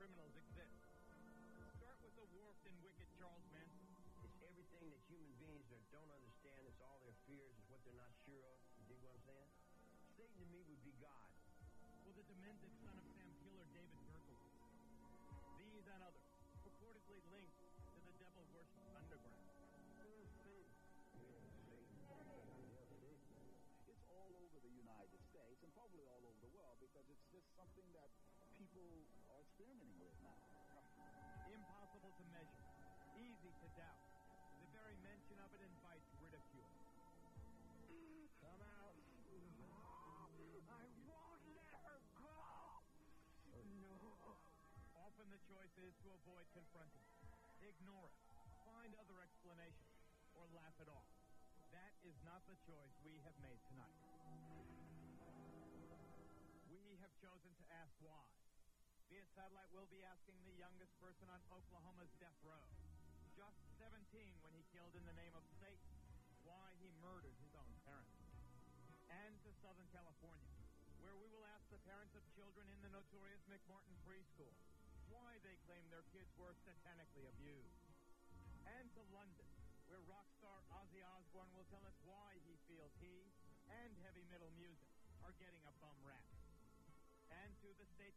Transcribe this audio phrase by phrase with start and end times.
[0.00, 0.80] criminals exist.
[1.76, 3.84] Start with the warped and wicked Charles Manson.
[4.24, 6.64] It's everything that human beings that don't understand.
[6.64, 7.52] It's all their fears.
[7.60, 8.56] It's what they're not sure of.
[8.80, 9.52] You dig what I'm saying?
[10.16, 11.28] Satan to me would be God.
[12.08, 14.56] Well, the demented son of Sam Killer, David Berkowitz.
[15.60, 16.32] These and others,
[16.64, 19.52] purportedly linked to the devil worship underground.
[23.84, 27.52] It's all over the United States and probably all over the world because it's just
[27.52, 28.08] something that
[28.56, 29.29] people are
[29.60, 30.40] experimenting with now.
[31.52, 32.64] Impossible to measure,
[33.12, 34.08] easy to doubt.
[34.64, 36.72] The very mention of it invites ridicule.
[38.40, 38.96] Come out.
[40.64, 42.40] I won't let her go.
[43.84, 44.40] No.
[44.96, 47.20] Often the choice is to avoid confronting it,
[47.60, 48.24] ignore it,
[48.64, 49.92] find other explanations,
[50.32, 51.12] or laugh it off.
[51.68, 54.00] That is not the choice we have made tonight.
[56.72, 58.39] We have chosen to ask why.
[59.10, 62.62] Via satellite, we'll be asking the youngest person on Oklahoma's death row,
[63.34, 64.06] just 17
[64.46, 65.90] when he killed in the name of Satan,
[66.46, 68.22] why he murdered his own parents.
[69.10, 70.54] And to Southern California,
[71.02, 74.54] where we will ask the parents of children in the notorious McMartin preschool
[75.10, 77.82] why they claim their kids were satanically abused.
[78.78, 79.50] And to London,
[79.90, 83.26] where rock star Ozzy Osbourne will tell us why he feels he
[83.74, 84.89] and heavy metal music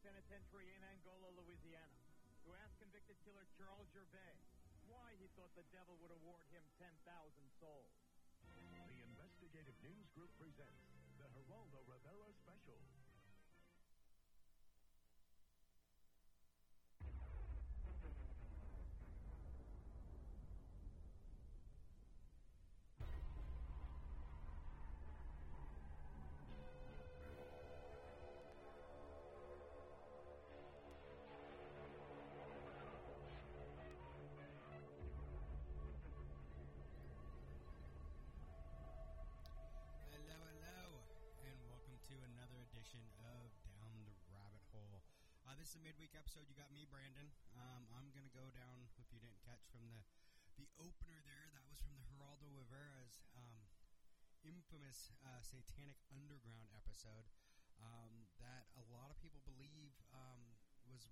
[0.04, 1.96] penitentiary in Angola, Louisiana,
[2.44, 4.36] to ask convicted killer Charles Gervais
[4.92, 6.92] why he thought the devil would award him 10,000
[7.64, 7.96] souls.
[8.92, 10.84] The Investigative News Group presents
[11.16, 12.84] the Geraldo Rivera Special.
[45.64, 46.44] This is a midweek episode.
[46.52, 47.32] You got me, Brandon.
[47.56, 50.04] Um, I'm going to go down, if you didn't catch from the
[50.60, 53.64] the opener there, that was from the Geraldo Rivera's um,
[54.44, 57.32] infamous uh, Satanic Underground episode
[57.80, 61.08] um, that a lot of people believe um, was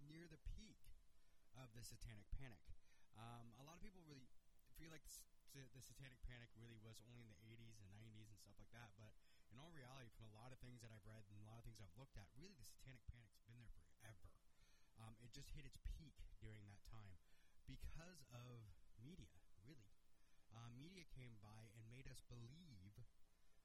[0.00, 0.96] near the peak
[1.52, 2.64] of the Satanic Panic.
[3.12, 4.24] Um, a lot of people really
[4.80, 5.20] feel like s-
[5.52, 8.96] the Satanic Panic really was only in the 80s and 90s and stuff like that,
[8.96, 9.12] but
[9.54, 11.64] in all reality, from a lot of things that I've read and a lot of
[11.64, 14.34] things I've looked at, really the Satanic Panic's been there forever.
[14.98, 17.22] Um, it just hit its peak during that time
[17.70, 19.30] because of media,
[19.62, 19.94] really.
[20.50, 22.98] Uh, media came by and made us believe,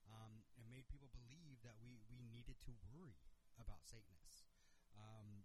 [0.06, 3.18] um, and made people believe that we, we needed to worry
[3.58, 4.46] about Satanists.
[4.94, 5.42] Um,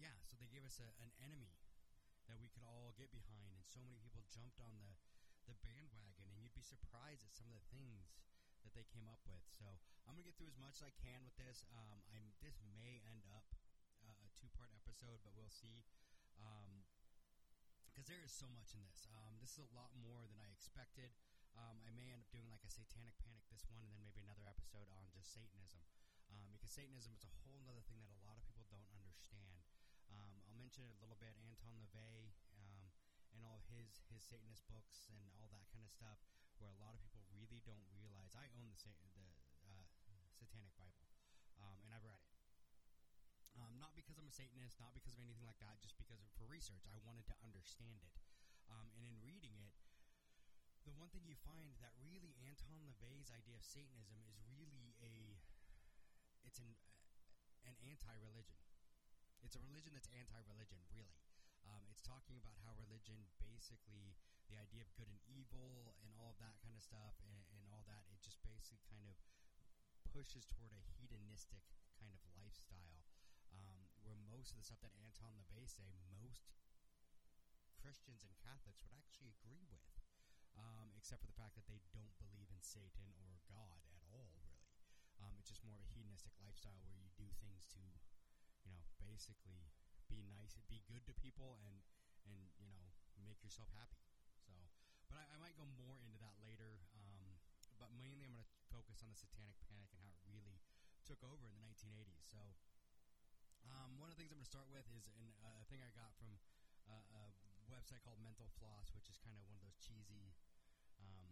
[0.00, 1.60] yeah, so they gave us a, an enemy
[2.24, 4.96] that we could all get behind, and so many people jumped on the,
[5.44, 8.16] the bandwagon, and you'd be surprised at some of the things
[8.62, 9.42] that they came up with.
[9.56, 9.66] So
[10.06, 11.64] I'm gonna get through as much as I can with this.
[11.72, 13.46] Um, I'm this may end up
[14.04, 15.84] uh, a two part episode, but we'll see.
[18.00, 19.04] because there is so much in this.
[19.12, 21.12] Um, this is a lot more than I expected.
[21.52, 24.24] Um, I may end up doing like a satanic panic this one, and then maybe
[24.24, 25.84] another episode on just Satanism,
[26.32, 29.60] um, because Satanism is a whole other thing that a lot of people don't understand.
[30.08, 31.36] Um, I'll mention it a little bit.
[31.44, 32.88] Anton LaVey um,
[33.36, 36.24] and all his his Satanist books and all that kind of stuff,
[36.60, 38.36] where a lot of people really don't realize.
[38.36, 39.26] I own the
[39.64, 39.76] the
[40.12, 41.08] uh, Satanic Bible,
[41.56, 42.36] um, and I've read it.
[43.56, 46.30] Um, not because I'm a Satanist, not because of anything like that, just because of,
[46.38, 48.14] for research, I wanted to understand it.
[48.70, 49.74] Um, and in reading it,
[50.86, 55.40] the one thing you find that really Anton LaVey's idea of Satanism is really a
[56.46, 56.76] it's an
[57.68, 58.56] an anti-religion.
[59.44, 61.20] It's a religion that's anti-religion, really.
[61.68, 64.16] Um, it's talking about how religion, basically,
[64.50, 67.62] the idea of good and evil and all of that kind of stuff, and, and
[67.70, 69.16] all that, it just basically kind of
[70.10, 71.62] pushes toward a hedonistic
[71.96, 73.06] kind of lifestyle,
[73.54, 76.50] um, where most of the stuff that Anton LaVey say, most
[77.78, 79.86] Christians and Catholics would actually agree with,
[80.58, 84.34] um, except for the fact that they don't believe in Satan or God at all,
[84.34, 84.66] really.
[85.22, 87.82] Um, it's just more of a hedonistic lifestyle where you do things to,
[88.66, 89.70] you know, basically
[90.10, 91.84] be nice, be good to people, and
[92.26, 92.90] and you know
[93.24, 93.99] make yourself happy.
[95.10, 96.86] But I, I might go more into that later.
[96.94, 97.34] Um,
[97.82, 100.62] but mainly, I'm going to focus on the Satanic Panic and how it really
[101.02, 102.30] took over in the 1980s.
[102.30, 102.38] So,
[103.66, 105.82] um, one of the things I'm going to start with is an, uh, a thing
[105.82, 106.38] I got from
[106.86, 107.22] uh, a
[107.66, 110.30] website called Mental Floss, which is kind of one of those cheesy,
[111.02, 111.26] um,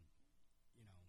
[0.75, 1.07] you know,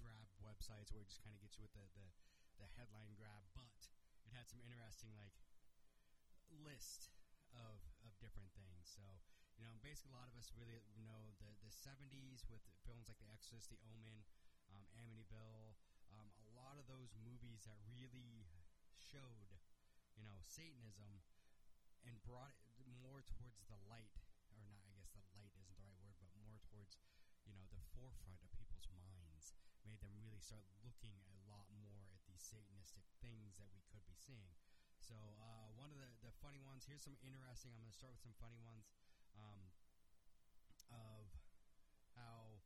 [0.00, 2.08] grab websites where it just kind of gets you with the, the,
[2.56, 3.76] the headline grab, but
[4.24, 5.36] it had some interesting like
[6.64, 7.12] list
[7.56, 8.88] of of different things.
[8.88, 9.04] So
[9.56, 13.20] you know, basically, a lot of us really know the the '70s with films like
[13.20, 14.24] The Exorcist, The Omen,
[14.72, 15.76] um, Amityville.
[16.12, 18.44] Um, a lot of those movies that really
[18.92, 19.56] showed,
[20.12, 21.24] you know, Satanism
[22.04, 24.12] and brought it more towards the light,
[24.52, 24.82] or not.
[24.84, 26.98] I guess the light isn't the right word, but more towards,
[27.46, 29.54] you know, the forefront of people's minds.
[29.86, 34.02] Made them really start looking a lot more at these Satanistic things that we could
[34.06, 34.54] be seeing.
[35.02, 36.86] So uh, one of the, the funny ones.
[36.86, 37.74] Here's some interesting.
[37.74, 38.86] I'm going to start with some funny ones
[39.34, 39.62] um,
[40.94, 41.26] of
[42.14, 42.62] how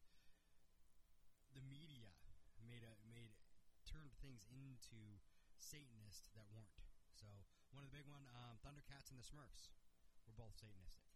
[1.56, 2.12] the media
[2.60, 3.32] made a made
[3.88, 5.16] turned things into
[5.56, 6.76] Satanist that weren't.
[7.16, 7.24] So
[7.72, 9.72] one of the big one, um, Thundercats and the Smurfs,
[10.28, 11.08] were both Satanistic.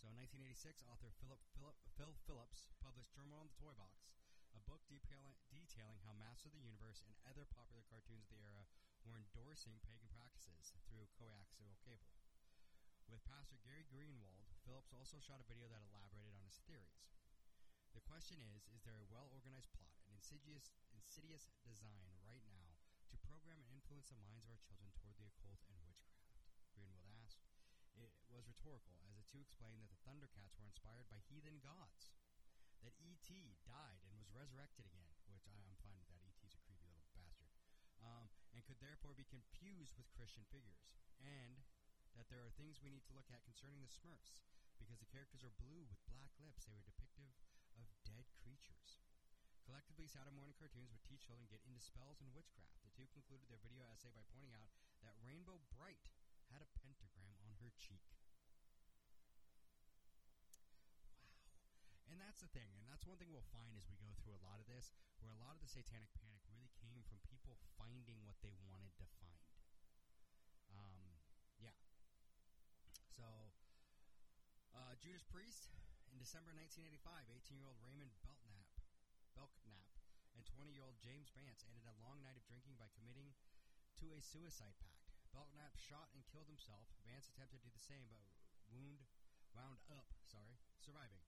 [0.00, 4.08] So in 1986, author Philip, Philip, Phil Phillips published Turmoil in the Toy Box,
[4.56, 8.40] a book detailing, detailing how Master of the Universe and other popular cartoons of the
[8.40, 8.64] era
[9.04, 12.12] were endorsing pagan practices through coaxial cable.
[13.10, 17.04] With Pastor Gary Greenwald, Phillips also shot a video that elaborated on his theories.
[17.92, 22.53] The question is, is there a well-organized plot, an insidious, insidious design right now
[23.34, 26.38] program and influence the minds of our children toward the occult and witchcraft?
[26.70, 27.42] Greenwald asked.
[27.98, 32.14] It was rhetorical, as the two explained that the Thundercats were inspired by heathen gods,
[32.78, 33.58] that E.T.
[33.66, 36.22] died and was resurrected again, which I, am fine with that.
[36.22, 37.50] E.T.'s a creepy little bastard,
[37.98, 40.86] um, and could therefore be confused with Christian figures,
[41.18, 41.58] and
[42.14, 44.46] that there are things we need to look at concerning the Smurfs,
[44.78, 46.70] because the characters are blue with black lips.
[46.70, 47.34] They were depictive
[47.74, 49.02] of dead creatures.
[49.64, 52.84] Collectively, Saturday morning cartoons would teach children get into spells and witchcraft.
[52.84, 54.68] The two concluded their video essay by pointing out
[55.00, 56.12] that Rainbow Brite
[56.52, 58.04] had a pentagram on her cheek.
[61.16, 61.40] Wow.
[62.12, 64.44] And that's the thing, and that's one thing we'll find as we go through a
[64.44, 64.92] lot of this,
[65.24, 68.92] where a lot of the satanic panic really came from people finding what they wanted
[69.00, 69.48] to find.
[70.68, 71.24] Um,
[71.56, 71.72] yeah.
[73.16, 73.24] So,
[74.76, 75.72] uh, Judas Priest,
[76.12, 78.43] in December 1985, 18-year-old Raymond Belknap,
[79.34, 79.90] Belknap
[80.34, 83.34] and 20-year-old James Vance ended a long night of drinking by committing
[83.98, 85.10] to a suicide pact.
[85.34, 86.90] Belknap shot and killed himself.
[87.02, 88.22] Vance attempted to do the same, but
[88.70, 89.06] wound
[89.54, 91.22] wound up, sorry, surviving,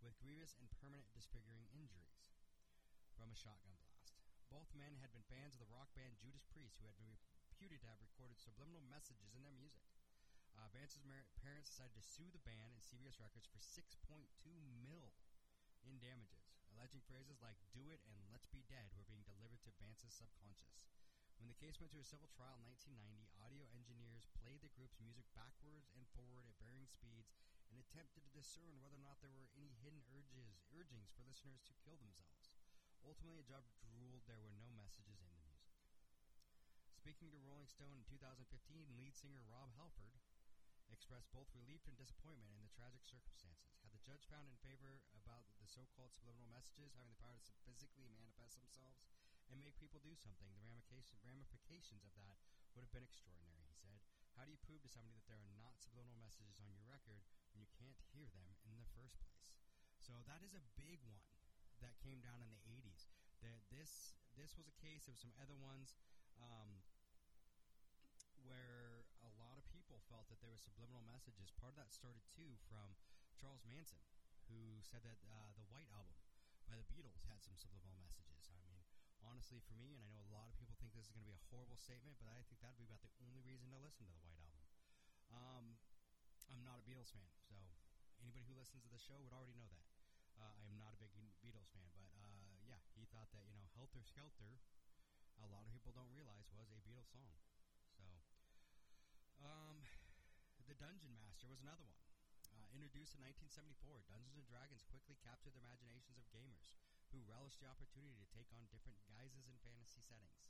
[0.00, 2.24] with grievous and permanent disfiguring injuries
[3.16, 4.16] from a shotgun blast.
[4.48, 7.20] Both men had been fans of the rock band Judas Priest, who had been
[7.60, 9.84] reputed to have recorded subliminal messages in their music.
[10.56, 14.24] Uh, Vance's mar- parents decided to sue the band and CBS Records for 6.2
[14.80, 15.12] mil
[15.84, 16.39] in damages,
[16.80, 20.80] alleging phrases like "do it" and "let's be dead" were being delivered to Vance's subconscious.
[21.36, 24.96] When the case went to a civil trial in 1990, audio engineers played the group's
[24.96, 27.36] music backwards and forward at varying speeds
[27.68, 31.60] and attempted to discern whether or not there were any hidden urges, urgings for listeners
[31.68, 32.48] to kill themselves.
[33.04, 35.76] Ultimately, a judge ruled there were no messages in the music.
[36.96, 38.48] Speaking to Rolling Stone in 2015,
[38.96, 40.16] lead singer Rob Halford
[40.88, 43.76] expressed both relief and disappointment in the tragic circumstances.
[44.10, 48.58] Judge found in favor about the so-called subliminal messages having the power to physically manifest
[48.58, 49.06] themselves
[49.46, 52.42] and make people do something, the ramifications of that
[52.74, 54.02] would have been extraordinary, he said.
[54.34, 57.22] How do you prove to somebody that there are not subliminal messages on your record
[57.54, 59.46] when you can't hear them in the first place?
[60.02, 61.30] So that is a big one
[61.78, 63.14] that came down in the 80s.
[63.46, 65.06] That this this was a case.
[65.06, 65.94] Was some other ones
[66.34, 66.82] um,
[68.42, 71.54] where a lot of people felt that there were subliminal messages.
[71.54, 72.98] Part of that started too from
[73.40, 74.04] Charles Manson,
[74.52, 76.12] who said that uh, the White Album
[76.68, 78.52] by the Beatles had some subliminal messages.
[78.52, 78.84] I mean,
[79.24, 81.32] honestly, for me, and I know a lot of people think this is going to
[81.32, 84.04] be a horrible statement, but I think that'd be about the only reason to listen
[84.04, 84.60] to the White Album.
[85.32, 85.64] Um,
[86.52, 87.56] I'm not a Beatles fan, so
[88.20, 89.88] anybody who listens to the show would already know that.
[90.36, 93.56] Uh, I am not a big Beatles fan, but uh, yeah, he thought that you
[93.56, 94.60] know "Helter Skelter,"
[95.40, 97.32] a lot of people don't realize was a Beatles song.
[97.96, 98.04] So,
[99.40, 99.80] um,
[100.68, 101.99] the Dungeon Master was another one.
[102.70, 106.78] Introduced in 1974, Dungeons and Dragons quickly captured the imaginations of gamers,
[107.10, 110.46] who relished the opportunity to take on different guises in fantasy settings,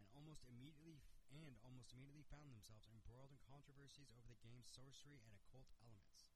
[0.00, 5.20] and almost immediately and almost immediately found themselves embroiled in controversies over the game's sorcery
[5.20, 6.32] and occult elements.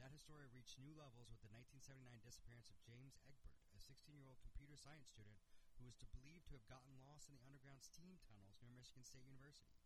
[0.00, 4.80] That history reached new levels with the 1979 disappearance of James Egbert, a 16-year-old computer
[4.80, 5.44] science student
[5.76, 9.28] who was believed to have gotten lost in the underground steam tunnels near Michigan State
[9.28, 9.76] University.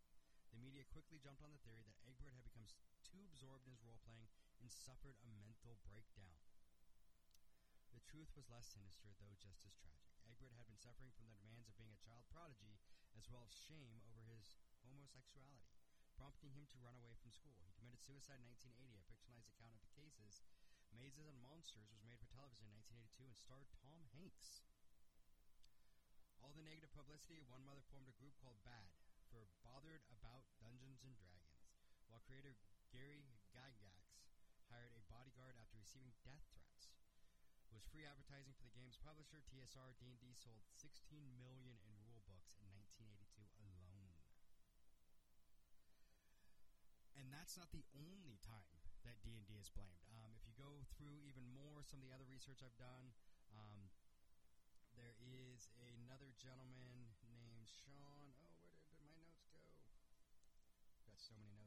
[0.55, 2.69] The media quickly jumped on the theory that Egbert had become
[3.05, 4.29] too absorbed in his role playing
[4.63, 6.39] and suffered a mental breakdown.
[7.91, 10.15] The truth was less sinister, though just as tragic.
[10.23, 12.79] Egbert had been suffering from the demands of being a child prodigy,
[13.19, 14.55] as well as shame over his
[14.87, 15.75] homosexuality,
[16.15, 17.59] prompting him to run away from school.
[17.67, 19.03] He committed suicide in 1980.
[19.03, 20.47] A fictionalized account of the cases,
[20.95, 24.63] Mazes and Monsters, was made for television in 1982 and starred Tom Hanks.
[26.39, 28.95] All the negative publicity, one mother formed a group called BAD,
[29.27, 31.67] for bothered about Dungeons and Dragons,
[32.07, 32.55] while creator
[32.93, 34.02] Gary Gygax
[34.73, 36.89] hired a bodyguard after receiving death threats.
[37.69, 40.89] It was free advertising for the game's publisher, TSR D&D sold 16
[41.37, 44.17] million in rule books in 1982 alone.
[47.21, 50.09] And that's not the only time that D&D is blamed.
[50.09, 53.13] Um, if you go through even more some of the other research I've done,
[53.53, 53.93] um,
[54.97, 55.69] there is
[56.01, 58.33] another gentleman named Sean.
[58.41, 59.61] Oh, where did, did my notes go?
[61.05, 61.62] Got so many notes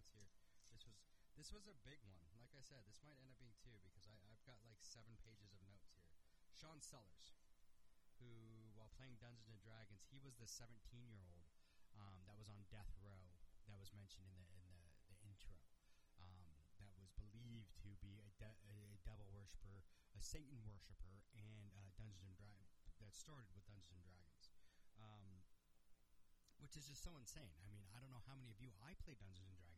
[1.35, 2.23] this was a big one.
[2.39, 5.19] Like I said, this might end up being two because I, I've got like seven
[5.19, 6.07] pages of notes here.
[6.55, 7.35] Sean Sellers,
[8.23, 10.79] who while playing Dungeons and Dragons, he was the 17
[11.11, 11.51] year old
[11.95, 13.35] um, that was on death row
[13.67, 14.79] that was mentioned in the in the,
[15.11, 15.59] the intro.
[16.23, 19.83] Um, that was believed to be a, de- a devil worshiper,
[20.15, 22.71] a Satan worshiper, and uh, Dungeons and Dragons
[23.03, 24.51] that started with Dungeons and Dragons.
[24.95, 25.43] Um,
[26.63, 27.51] which is just so insane.
[27.61, 29.74] I mean, I don't know how many of you I played Dungeons and Dragons.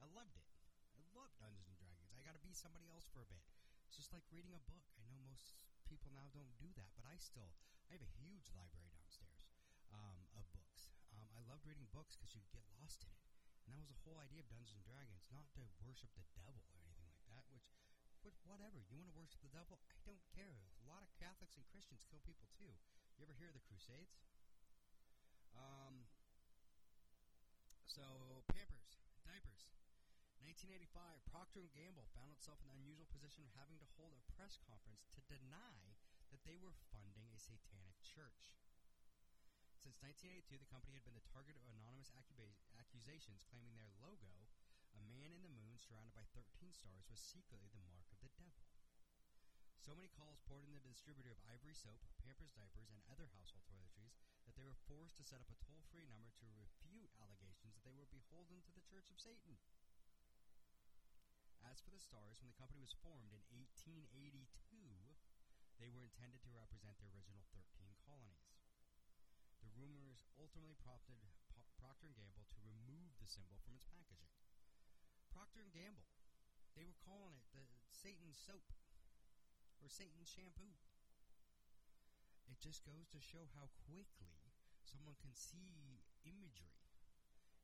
[0.00, 0.48] I loved it.
[0.96, 2.12] I loved Dungeons and Dragons.
[2.16, 3.44] I got to be somebody else for a bit.
[3.88, 4.84] It's just like reading a book.
[5.00, 5.56] I know most
[5.88, 7.54] people now don't do that, but I still
[7.88, 9.46] I have a huge library downstairs
[9.94, 10.90] um, of books.
[11.14, 13.22] Um, I loved reading books because you get lost in it,
[13.64, 16.66] and that was the whole idea of Dungeons and Dragons, not to worship the devil
[16.74, 17.46] or anything like that.
[17.48, 17.70] Which,
[18.26, 20.66] but whatever you want to worship the devil, I don't care.
[20.82, 22.74] A lot of Catholics and Christians kill people too.
[23.14, 24.18] You ever hear of the Crusades?
[25.54, 26.10] Um,
[27.86, 29.05] so Pampers.
[30.46, 34.22] 1985, Procter & Gamble found itself in the unusual position of having to hold a
[34.38, 35.98] press conference to deny
[36.30, 38.54] that they were funding a satanic church.
[39.82, 44.46] Since 1982, the company had been the target of anonymous accusations claiming their logo,
[44.94, 48.30] a man in the moon surrounded by 13 stars, was secretly the mark of the
[48.38, 48.70] devil.
[49.82, 53.66] So many calls poured in the distributor of Ivory soap, Pampers diapers, and other household
[53.66, 54.14] toiletries
[54.46, 57.82] that they were forced to set up a toll free number to refute allegations that
[57.82, 59.58] they were beholden to the Church of Satan.
[61.66, 64.46] As for the stars, when the company was formed in 1882,
[65.82, 68.54] they were intended to represent the original 13 colonies.
[69.58, 71.18] The rumors ultimately prompted
[71.74, 74.30] Procter & Gamble to remove the symbol from its packaging.
[75.34, 76.06] Procter & Gamble,
[76.78, 78.70] they were calling it the Satan soap
[79.82, 80.78] or Satan shampoo.
[82.46, 84.54] It just goes to show how quickly
[84.86, 86.85] someone can see imagery.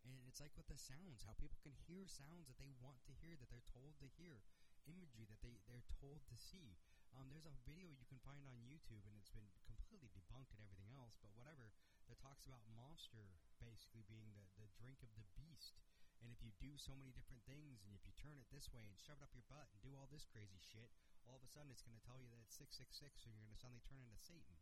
[0.03, 3.15] And it's like with the sounds, how people can hear sounds that they want to
[3.23, 4.43] hear, that they're told to hear,
[4.91, 6.75] imagery that they, they're told to see.
[7.15, 10.65] Um, there's a video you can find on YouTube, and it's been completely debunked and
[10.65, 11.71] everything else, but whatever,
[12.09, 15.79] that talks about Monster basically being the, the drink of the beast.
[16.23, 18.87] And if you do so many different things, and if you turn it this way
[18.87, 20.91] and shove it up your butt and do all this crazy shit,
[21.27, 23.55] all of a sudden it's going to tell you that it's 666 and you're going
[23.55, 24.55] to suddenly turn into Satan.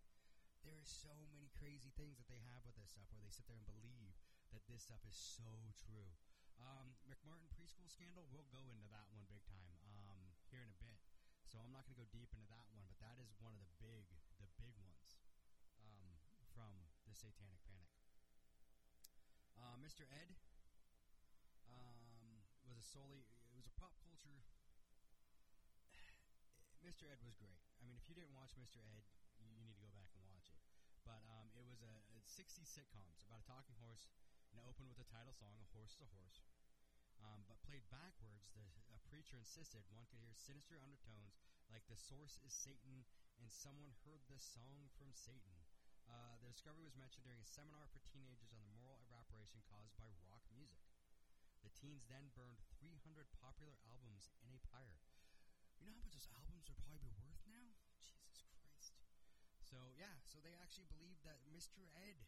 [0.64, 3.48] There are so many crazy things that they have with this stuff where they sit
[3.48, 4.12] there and believe
[4.50, 6.10] that this stuff is so true.
[6.58, 10.78] Um, McMartin preschool scandal, we'll go into that one big time um, here in a
[10.82, 10.98] bit.
[11.46, 13.62] So I'm not going to go deep into that one, but that is one of
[13.62, 14.06] the big,
[14.38, 15.18] the big ones
[15.82, 16.14] um,
[16.54, 16.70] from
[17.06, 17.90] the Satanic Panic.
[19.58, 20.06] Uh, Mr.
[20.06, 20.30] Ed
[21.66, 24.46] um, was a solely, it was a pop culture.
[26.86, 27.10] Mr.
[27.10, 27.58] Ed was great.
[27.82, 28.78] I mean, if you didn't watch Mr.
[28.82, 29.02] Ed,
[29.42, 30.60] you, you need to go back and watch it.
[31.02, 31.50] But um,
[32.20, 34.12] a 60 sitcoms about a talking horse,
[34.52, 36.44] and opened with the title song, "A Horse is a Horse."
[37.16, 41.40] Um, but played backwards, the a preacher insisted one could hear sinister undertones
[41.72, 43.06] like the source is Satan,
[43.40, 45.64] and someone heard this song from Satan.
[46.04, 49.96] Uh, the discovery was mentioned during a seminar for teenagers on the moral evaporation caused
[49.96, 50.82] by rock music.
[51.62, 55.04] The teens then burned 300 popular albums in a pyre.
[55.78, 57.29] You know how much those albums would probably be worth.
[59.70, 61.86] So, yeah, so they actually believed that Mr.
[61.94, 62.18] Ed,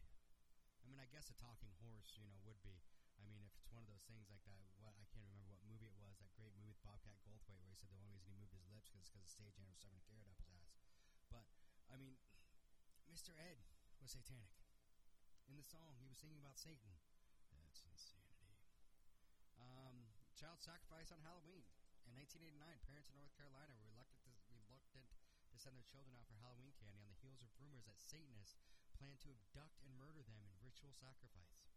[0.79, 2.79] I mean, I guess a talking horse, you know, would be.
[3.19, 5.59] I mean, if it's one of those things like that, what I can't remember what
[5.67, 8.31] movie it was, that great movie with Bobcat Goldthwait, where he said the only reason
[8.31, 10.47] he moved his lips was because the stage hand was shoving a carrot up his
[10.55, 10.71] ass.
[11.27, 11.43] But
[11.91, 12.15] I mean,
[13.11, 13.35] Mr.
[13.35, 13.59] Ed
[13.99, 14.55] was satanic.
[15.51, 16.95] In the song, he was singing about Satan.
[17.51, 18.55] That's insanity.
[19.59, 21.67] Um, child sacrifice on Halloween.
[22.07, 22.55] In 1989,
[22.87, 25.11] parents in North Carolina were reluctant to, reluctant
[25.51, 28.59] to send their children out for Halloween candy on the heels of rumors that Satanists
[28.99, 31.71] plan to abduct and murder them in ritual sacrifice.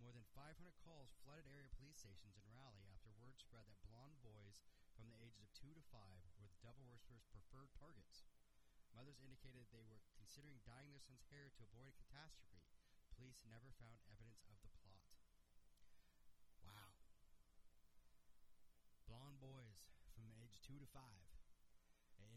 [0.00, 4.16] More than 500 calls flooded area police stations in Raleigh after word spread that blonde
[4.24, 4.64] boys
[4.96, 6.00] from the ages of 2 to 5
[6.40, 8.24] were the devil worshippers' preferred targets.
[8.96, 12.64] Mothers indicated they were considering dyeing their son's hair to avoid a catastrophe.
[13.20, 15.04] Police never found evidence of the plot.
[16.64, 16.96] Wow.
[19.04, 21.04] Blonde boys from age 2 to 5.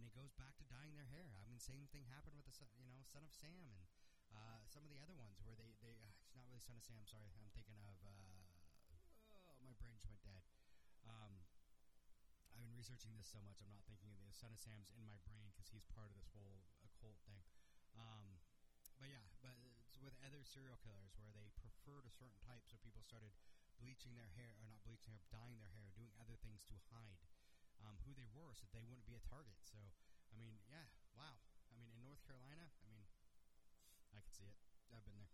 [0.03, 1.39] And it goes back to dyeing their hair.
[1.39, 3.87] I mean, same thing happened with the son, you know, son of Sam and
[4.35, 6.83] Uh, some of the other ones where they they uh, it's not really Son of
[6.83, 7.05] Sam.
[7.07, 7.95] Sorry, I'm thinking of.
[8.03, 8.51] Uh,
[9.47, 10.43] oh, my brain just went dead.
[11.07, 11.45] Um,
[12.51, 13.61] I've been researching this so much.
[13.63, 16.17] I'm not thinking of the Son of Sam's in my brain because he's part of
[16.19, 17.45] this whole occult thing.
[17.95, 18.41] Um,
[18.97, 22.75] but yeah, but it's with other serial killers where they preferred a certain type, so
[22.81, 23.31] people started
[23.79, 27.21] bleaching their hair, or not bleaching their, dyeing their hair, doing other things to hide
[27.83, 29.59] um, who they were, so they wouldn't be a target.
[29.67, 29.77] So,
[30.31, 31.37] I mean, yeah, wow.
[31.69, 33.05] I mean, in North Carolina, I mean,
[34.15, 34.57] I can see it.
[34.89, 35.31] I've been there.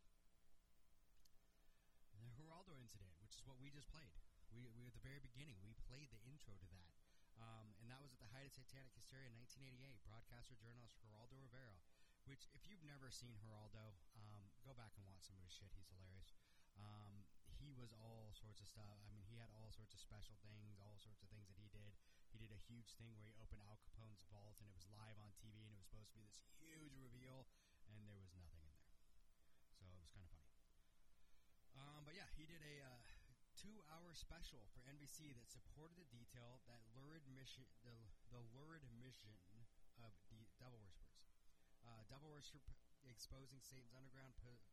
[2.19, 4.11] The Geraldo incident, which is what we just played.
[4.49, 6.89] We, we at the very beginning, we played the intro to that.
[7.39, 10.03] Um, and that was at the height of satanic hysteria in 1988.
[10.03, 11.79] Broadcaster journalist Geraldo Rivera,
[12.27, 15.71] which if you've never seen Geraldo, um, go back and watch some of his shit.
[15.71, 16.35] He's hilarious.
[16.75, 17.23] Um,
[17.59, 18.99] he was all sorts of stuff.
[19.03, 21.67] I mean, he had all sorts of special things, all sorts of things that he
[21.71, 21.95] did.
[22.39, 25.27] Did a huge thing where he opened Al Capone's vault, and it was live on
[25.43, 27.51] TV, and it was supposed to be this huge reveal,
[27.91, 28.95] and there was nothing in there.
[29.75, 30.47] So it was kind of funny.
[31.75, 33.03] Um, but yeah, he did a uh,
[33.59, 39.35] two-hour special for NBC that supported the detail that lurid mission, the, the lurid mission
[39.51, 39.67] of
[40.31, 41.27] the devil worshippers.
[41.83, 42.63] Uh, devil worship
[43.03, 44.63] exposing Satan's underground po-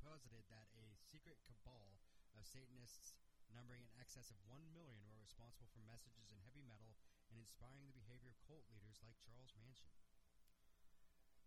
[0.00, 2.00] posited that a secret cabal
[2.32, 3.12] of Satanists
[3.52, 6.96] numbering in excess of 1 million were responsible for messages in heavy metal
[7.30, 9.92] and inspiring the behavior of cult leaders like Charles Manson.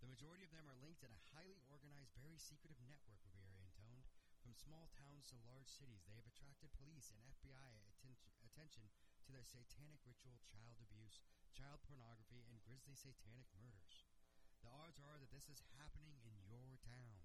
[0.02, 4.10] The majority of them are linked in a highly organized, very secretive network, Rivera intoned.
[4.42, 8.90] From small towns to large cities, they have attracted police and FBI atten- attention
[9.26, 11.22] to their satanic ritual, child abuse,
[11.54, 14.02] child pornography, and grisly satanic murders.
[14.66, 17.22] The odds are that this is happening in your town.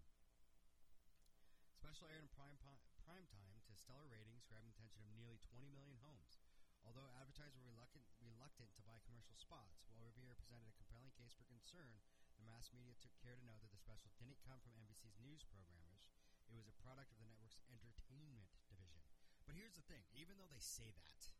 [1.72, 2.60] Special aired in prime,
[3.00, 3.45] prime time
[3.86, 6.42] stellar ratings, grabbing the attention of nearly 20 million homes.
[6.82, 11.30] Although advertisers were reluctant, reluctant to buy commercial spots, while Rivera presented a compelling case
[11.38, 12.02] for concern,
[12.34, 15.46] the mass media took care to know that the special didn't come from NBC's news
[15.46, 16.02] programmers.
[16.50, 19.06] It was a product of the network's entertainment division.
[19.46, 21.30] But here's the thing even though they say that,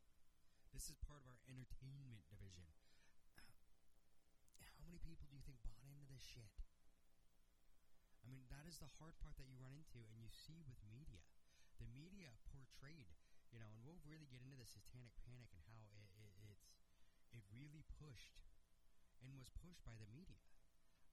[0.71, 2.71] this is part of our entertainment division.
[4.79, 6.63] How many people do you think bought into this shit?
[8.23, 10.79] I mean, that is the hard part that you run into and you see with
[10.87, 11.27] media.
[11.77, 13.13] The media portrayed,
[13.53, 16.73] you know, and we'll really get into the satanic panic and how it, it, it's
[17.37, 18.41] it really pushed
[19.21, 20.41] and was pushed by the media.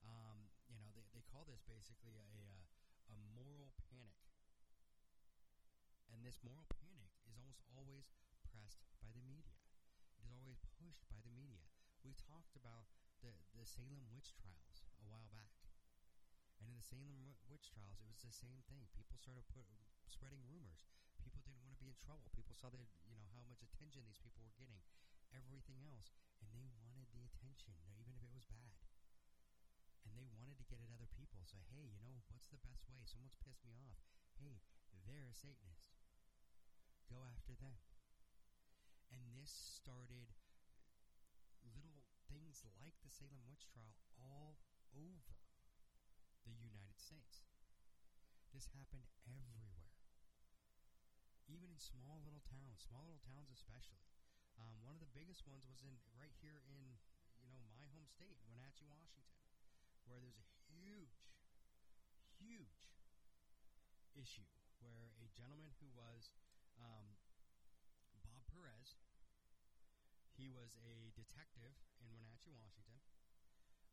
[0.04, 2.44] Um, you know, they, they call this basically a, a,
[3.12, 4.16] a moral panic.
[6.12, 8.12] And this moral panic is almost always
[8.46, 9.58] pressed by the media.
[10.16, 11.66] It is always pushed by the media.
[12.04, 12.88] We talked about
[13.20, 15.52] the, the Salem witch trials a while back.
[16.60, 18.88] And in the Salem witch trials, it was the same thing.
[18.94, 19.64] People started put,
[20.10, 20.84] spreading rumors.
[21.20, 22.28] People didn't want to be in trouble.
[22.34, 24.80] People saw that you know how much attention these people were getting,
[25.32, 28.76] everything else, and they wanted the attention, even if it was bad.
[30.04, 31.42] And they wanted to get at other people.
[31.48, 33.00] So hey, you know what's the best way?
[33.08, 33.98] Someone's pissed me off.
[34.36, 34.60] Hey,
[35.08, 35.96] they're a Satanist.
[37.08, 37.80] Go after them.
[39.12, 40.32] And this started
[41.74, 44.58] little things like the Salem witch trial all
[44.92, 45.38] over
[46.44, 47.46] the United States.
[48.52, 49.73] This happened everywhere.
[51.46, 54.00] Even in small little towns, small little towns especially.
[54.56, 56.96] Um, one of the biggest ones was in right here in
[57.42, 59.36] you know my home state, Wenatchee, Washington,
[60.08, 61.26] where there's a huge,
[62.38, 62.88] huge
[64.14, 64.46] issue
[64.78, 66.32] where a gentleman who was
[66.78, 67.16] um,
[68.22, 69.00] Bob Perez,
[70.36, 73.00] he was a detective in Wenatchee, Washington.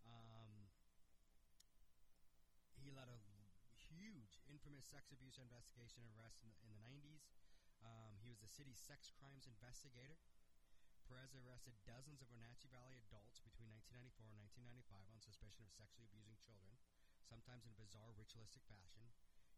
[0.06, 0.72] Um,
[2.76, 3.31] he led a
[3.98, 7.28] huge, infamous sex abuse investigation and arrest in the, in the 90s.
[7.82, 10.16] Um, he was the city's sex crimes investigator.
[11.10, 16.08] Perez arrested dozens of Wenatchee Valley adults between 1994 and 1995 on suspicion of sexually
[16.08, 16.72] abusing children,
[17.28, 19.04] sometimes in a bizarre ritualistic fashion.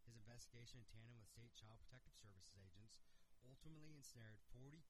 [0.02, 2.98] His investigation, in tandem with state child protective services agents,
[3.46, 4.82] ultimately ensnared 42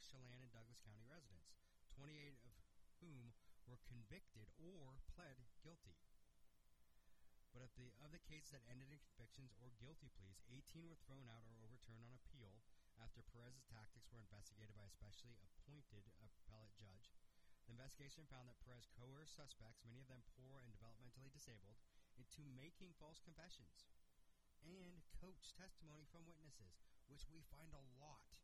[0.00, 1.52] Chelan and Douglas County residents,
[1.94, 2.54] 28 of
[3.02, 3.36] whom
[3.68, 6.00] were convicted or pled guilty.
[7.56, 11.00] But of the, of the cases that ended in convictions or guilty pleas, 18 were
[11.08, 12.60] thrown out or overturned on appeal
[13.00, 17.16] after Perez's tactics were investigated by a specially appointed appellate judge.
[17.64, 21.80] The investigation found that Perez coerced suspects, many of them poor and developmentally disabled,
[22.20, 23.88] into making false confessions
[24.60, 28.36] and coached testimony from witnesses, which we find a lot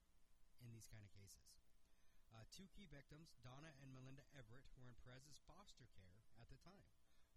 [0.64, 1.52] in these kind of cases.
[2.32, 6.56] Uh, two key victims, Donna and Melinda Everett, were in Perez's foster care at the
[6.64, 6.88] time.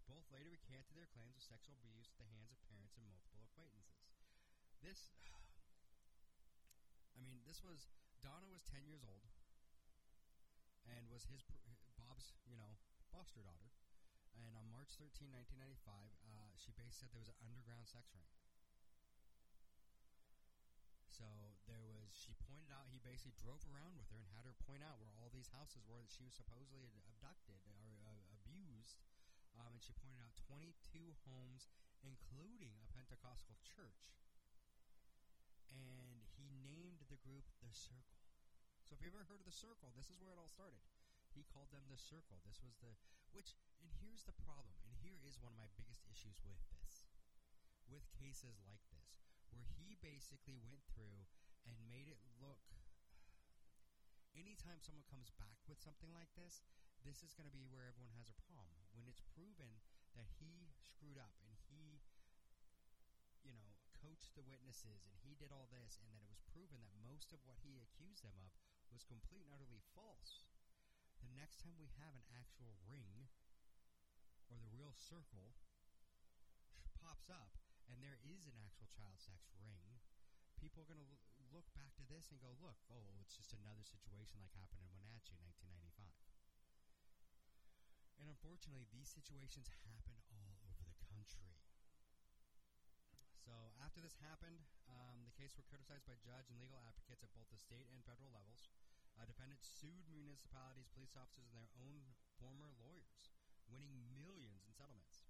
[0.06, 3.42] Both later recanted their claims of sexual abuse at the hands of parents and multiple
[3.42, 4.14] acquaintances.
[4.82, 5.10] This,
[7.14, 7.90] I mean, this was
[8.22, 9.28] Donna was ten years old,
[10.86, 11.42] and was his
[11.98, 12.78] Bob's, you know,
[13.10, 13.68] foster daughter.
[14.36, 18.06] And on March March 13, 1995, uh, she basically said there was an underground sex
[18.14, 18.30] ring.
[21.10, 21.26] So
[21.66, 24.86] there was, she pointed out, he basically drove around with her and had her point
[24.86, 29.02] out where all these houses were that she was supposedly abducted or uh, abused.
[29.56, 31.72] Um, and she pointed out 22 homes,
[32.04, 34.20] including a Pentecostal church.
[35.72, 38.20] And he named the group The Circle.
[38.84, 40.80] So if you've ever heard of The Circle, this is where it all started.
[41.32, 42.40] He called them The Circle.
[42.44, 42.96] This was the,
[43.32, 47.08] which, and here's the problem, and here is one of my biggest issues with this,
[47.88, 49.20] with cases like this,
[49.52, 51.28] where he basically went through
[51.68, 52.62] and made it look,
[54.36, 56.60] anytime someone comes back with something like this,
[57.04, 58.75] this is going to be where everyone has a problem.
[58.96, 59.84] When it's proven
[60.16, 62.00] that he screwed up and he,
[63.44, 66.80] you know, coached the witnesses and he did all this, and that it was proven
[66.80, 68.56] that most of what he accused them of
[68.88, 70.48] was complete and utterly false.
[71.20, 73.28] The next time we have an actual ring
[74.48, 75.52] or the real circle
[76.96, 77.60] pops up
[77.92, 80.00] and there is an actual child sex ring,
[80.58, 81.12] people are going to
[81.54, 84.90] look back to this and go, look, oh, it's just another situation like happened in
[84.90, 85.85] Wenatchee in 1995.
[88.20, 91.52] And unfortunately, these situations happen all over the country.
[93.46, 97.30] So after this happened, um, the case were criticized by judge and legal advocates at
[97.30, 98.66] both the state and federal levels.
[99.24, 103.32] Defendants sued municipalities, police officers, and their own former lawyers,
[103.66, 105.24] winning millions in settlements.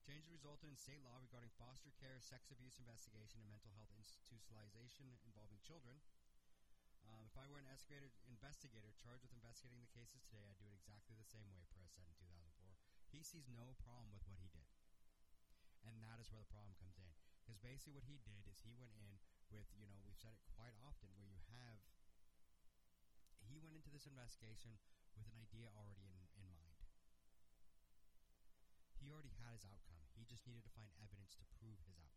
[0.00, 5.10] Changes resulted in state law regarding foster care, sex abuse investigation, and mental health institutionalization
[5.26, 6.00] involving children.
[7.10, 10.78] Um, if I were an investigator charged with investigating the cases today, I'd do it
[10.78, 12.78] exactly the same way, Perez said in 2004.
[13.10, 14.70] He sees no problem with what he did.
[15.82, 17.10] And that is where the problem comes in.
[17.42, 19.18] Because basically what he did is he went in
[19.50, 21.82] with, you know, we've said it quite often, where you have,
[23.42, 24.78] he went into this investigation
[25.18, 26.78] with an idea already in, in mind.
[29.02, 30.06] He already had his outcome.
[30.14, 32.09] He just needed to find evidence to prove his outcome.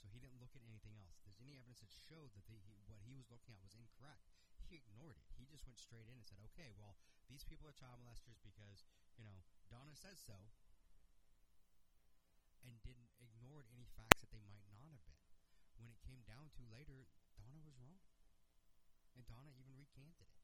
[0.00, 1.20] So he didn't look at anything else.
[1.20, 4.32] There's any evidence that showed that the, he, what he was looking at was incorrect,
[4.64, 5.28] he ignored it.
[5.36, 6.96] He just went straight in and said, okay, well,
[7.28, 8.88] these people are child molesters because,
[9.20, 10.56] you know, Donna says so,
[12.64, 15.28] and didn't ignored any facts that they might not have been.
[15.76, 18.00] When it came down to later, Donna was wrong.
[19.16, 20.40] And Donna even recanted it.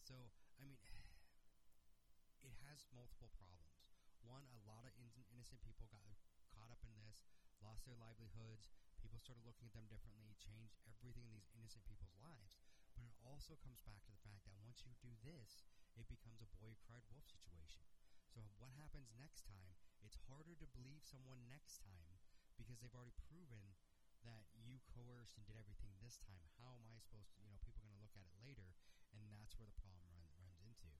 [0.00, 0.78] So, I mean,
[2.44, 3.84] it has multiple problems.
[4.20, 6.02] One, a lot of in- innocent people got
[6.50, 7.24] caught up in this,
[7.62, 8.72] lost their livelihoods.
[8.98, 12.58] People started looking at them differently, changed everything in these innocent people's lives.
[12.98, 15.62] But it also comes back to the fact that once you do this,
[15.94, 17.86] it becomes a boy cried wolf situation.
[18.26, 19.78] So what happens next time?
[20.02, 22.18] It's harder to believe someone next time
[22.58, 23.78] because they've already proven
[24.26, 26.42] that you coerced and did everything this time.
[26.58, 28.74] How am I supposed to, you know, people are going to look at it later,
[29.14, 30.90] and that's where the problem run, runs into.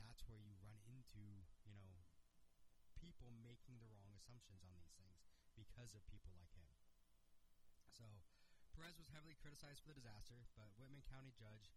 [0.00, 2.08] That's where you run into, you know,
[2.96, 6.69] people making the wrong assumptions on these things because of people like him.
[8.00, 8.24] So,
[8.72, 11.68] Perez was heavily criticized for the disaster, but Whitman County Judge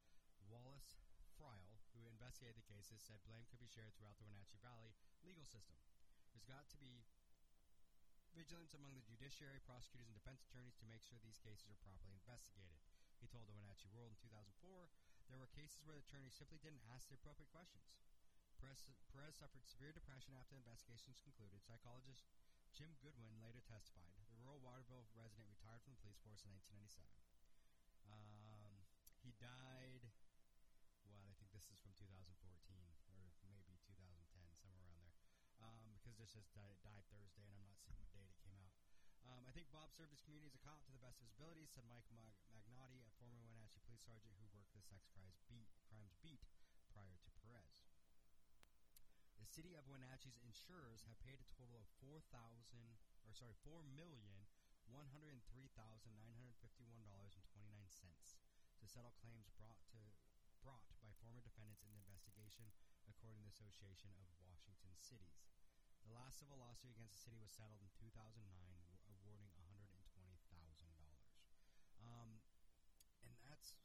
[0.47, 0.95] Wallace
[1.35, 4.95] Friel, who investigated the cases, said blame could be shared throughout the Wenatchee Valley
[5.27, 5.75] legal system.
[6.31, 7.03] There's got to be
[8.31, 12.15] vigilance among the judiciary, prosecutors, and defense attorneys to make sure these cases are properly
[12.15, 12.79] investigated.
[13.19, 14.87] He told the Wenatchee World in 2004
[15.27, 17.99] there were cases where the attorneys simply didn't ask the appropriate questions.
[18.63, 18.79] Perez,
[19.11, 21.59] Perez suffered severe depression after the investigations concluded.
[21.67, 22.23] Psychologist
[22.71, 24.22] Jim Goodwin later testified.
[24.43, 26.99] The rural Waterville resident retired from the police force in 1997.
[28.11, 28.75] Um,
[29.23, 30.03] he died
[31.07, 32.43] what, I think this is from 2014
[32.75, 33.87] or maybe 2010,
[34.59, 35.15] somewhere around there.
[35.63, 38.59] Um, because this just died, died, Thursday, and I'm not seeing what date it came
[38.59, 38.75] out.
[39.31, 41.39] Um, I think Bob served his community as a cop to the best of his
[41.39, 45.39] abilities, said Mike Mag- Magnotti, a former Wenatchee police sergeant who worked the sex crimes
[45.47, 46.43] beat, crimes beat
[46.91, 47.87] prior to Perez.
[49.39, 53.83] The city of Wenatchee's insurers have paid a total of four thousand, or sorry, four
[53.83, 54.47] million
[54.87, 58.35] one hundred three thousand nine hundred fifty-one dollars and twenty-nine cents
[58.79, 59.99] to settle claims brought to
[60.63, 62.71] brought by former defendants in the investigation,
[63.07, 65.43] according to the Association of Washington Cities.
[66.07, 68.43] The last civil lawsuit against the city was settled in 2009,
[69.07, 70.03] awarding $120,000.
[72.03, 72.43] Um,
[73.23, 73.75] and that's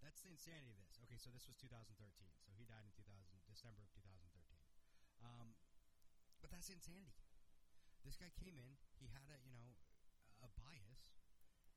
[0.00, 0.96] that's the insanity of this.
[1.04, 1.92] Okay, so this was 2013.
[2.40, 3.04] So he died in 2000,
[3.44, 4.16] December of 2013.
[5.20, 5.52] Um,
[6.40, 7.19] but that's insanity.
[8.04, 8.76] This guy came in.
[8.98, 9.76] He had a you know
[10.40, 11.10] a bias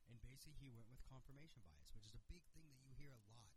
[0.08, 3.12] and basically he went with confirmation bias, which is a big thing that you hear
[3.12, 3.50] a lot,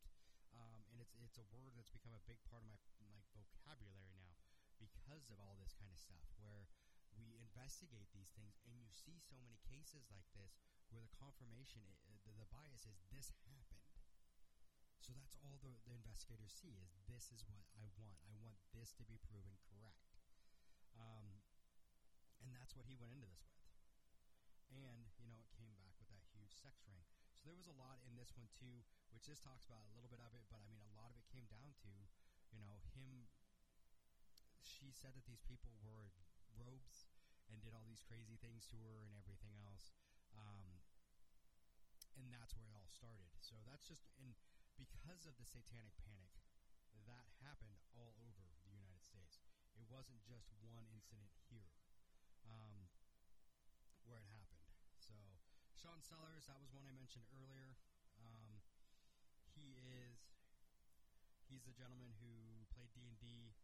[0.56, 2.80] um, and it's it's a word that's become a big part of my
[3.12, 4.40] like vocabulary now
[4.80, 6.24] because of all this kind of stuff.
[6.40, 6.72] Where
[7.14, 10.56] we investigate these things, and you see so many cases like this
[10.88, 13.84] where the confirmation, the, the bias is this happened.
[15.04, 18.20] So that's all the, the investigators see is this is what I want.
[18.28, 20.08] I want this to be proven correct.
[22.78, 23.66] What he went into this with.
[24.70, 27.02] And, you know, it came back with that huge sex ring.
[27.42, 30.12] So there was a lot in this one, too, which this talks about a little
[30.14, 31.92] bit of it, but I mean, a lot of it came down to,
[32.54, 33.26] you know, him.
[34.62, 36.14] She said that these people wore
[36.54, 37.10] robes
[37.50, 39.98] and did all these crazy things to her and everything else.
[40.38, 40.84] Um,
[42.22, 43.34] and that's where it all started.
[43.42, 44.38] So that's just, and
[44.78, 46.30] because of the satanic panic,
[47.10, 49.40] that happened all over the United States.
[49.78, 51.72] It wasn't just one incident here
[52.44, 52.90] um,
[54.04, 54.68] where it happened.
[54.98, 55.16] So
[55.88, 57.72] Sean Sellers, that was one I mentioned earlier.
[58.20, 58.60] Um,
[59.56, 60.20] he is
[61.48, 63.56] he's the gentleman who played D and D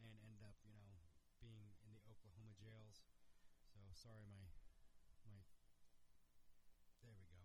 [0.00, 0.96] and ended up, you know,
[1.36, 3.04] being in the Oklahoma jails.
[3.68, 4.48] So sorry, my
[5.28, 5.36] my
[7.04, 7.44] there we go.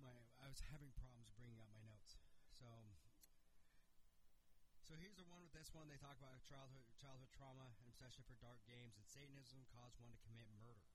[0.00, 2.16] My I was having problems bringing up my notes.
[2.56, 2.96] So
[4.80, 5.92] so here's the one with this one.
[5.92, 10.16] They talk about childhood childhood trauma and obsession for dark games, and Satanism caused one
[10.16, 10.88] to commit murder.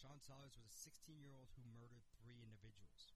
[0.00, 3.12] Sean Sellers was a 16 year old who murdered three individuals.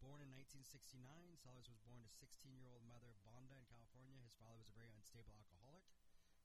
[0.00, 1.04] Born in 1969,
[1.36, 4.24] Sellers was born to 16 year old mother Vonda in California.
[4.24, 5.84] His father was a very unstable alcoholic.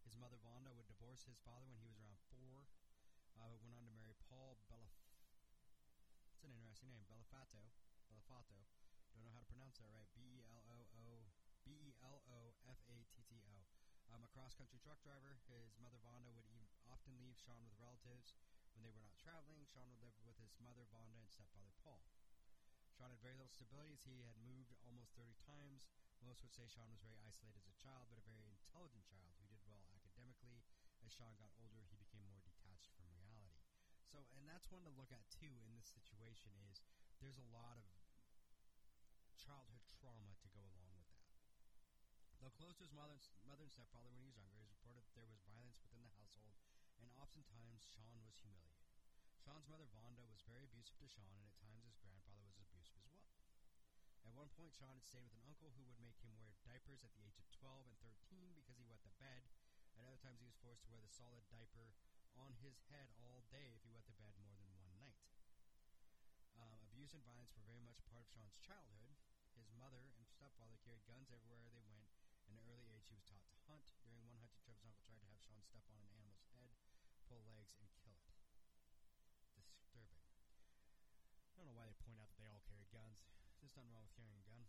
[0.04, 2.68] His mother Vonda would divorce his father when he was around four.
[3.32, 4.92] Uh, went on to marry Paul Belaf.
[6.36, 7.72] It's an interesting name, Belafato.
[8.12, 8.68] Belafato.
[9.16, 10.12] Don't know how to pronounce that right.
[10.12, 11.32] B E L O O
[11.64, 13.56] B E L O F A T T O.
[14.12, 15.40] Um, a cross country truck driver.
[15.48, 18.36] His mother Vonda would e- often leave Sean with relatives
[18.82, 19.62] when they were not traveling.
[19.70, 22.02] Sean would live with his mother Vonda and stepfather Paul.
[22.90, 25.86] Sean had very little stability as he had moved almost 30 times.
[26.26, 29.38] Most would say Sean was very isolated as a child, but a very intelligent child
[29.38, 30.66] who did well academically.
[31.06, 33.70] As Sean got older, he became more detached from reality.
[34.10, 36.82] So, and that's one to look at too in this situation is
[37.22, 37.86] there's a lot of
[39.38, 41.30] childhood trauma to go along with that.
[42.42, 45.14] Though close to his mother, and stepfather when he was younger, it was reported that
[45.14, 46.58] there was violence within the household,
[47.02, 48.86] and oftentimes Sean was humiliated.
[49.42, 53.02] Sean's mother, Vonda, was very abusive to Sean, and at times his grandfather was abusive
[53.10, 53.42] as well.
[54.22, 57.02] At one point, Sean had stayed with an uncle who would make him wear diapers
[57.02, 59.50] at the age of 12 and 13 because he wet the bed.
[59.98, 61.98] At other times, he was forced to wear the solid diaper
[62.38, 65.18] on his head all day if he wet the bed more than one night.
[66.54, 69.18] Um, abuse and violence were very much part of Sean's childhood.
[69.58, 72.06] His mother and stepfather carried guns everywhere they went.
[72.46, 73.82] In an early age, he was taught to hunt.
[74.06, 76.21] During one hunting trip, his uncle tried to have Sean step on an animal's head,
[77.32, 78.36] pull legs, and kill it.
[79.56, 80.20] Disturbing.
[81.56, 83.24] I don't know why they point out that they all carried guns.
[83.64, 84.68] There's nothing wrong with carrying a gun.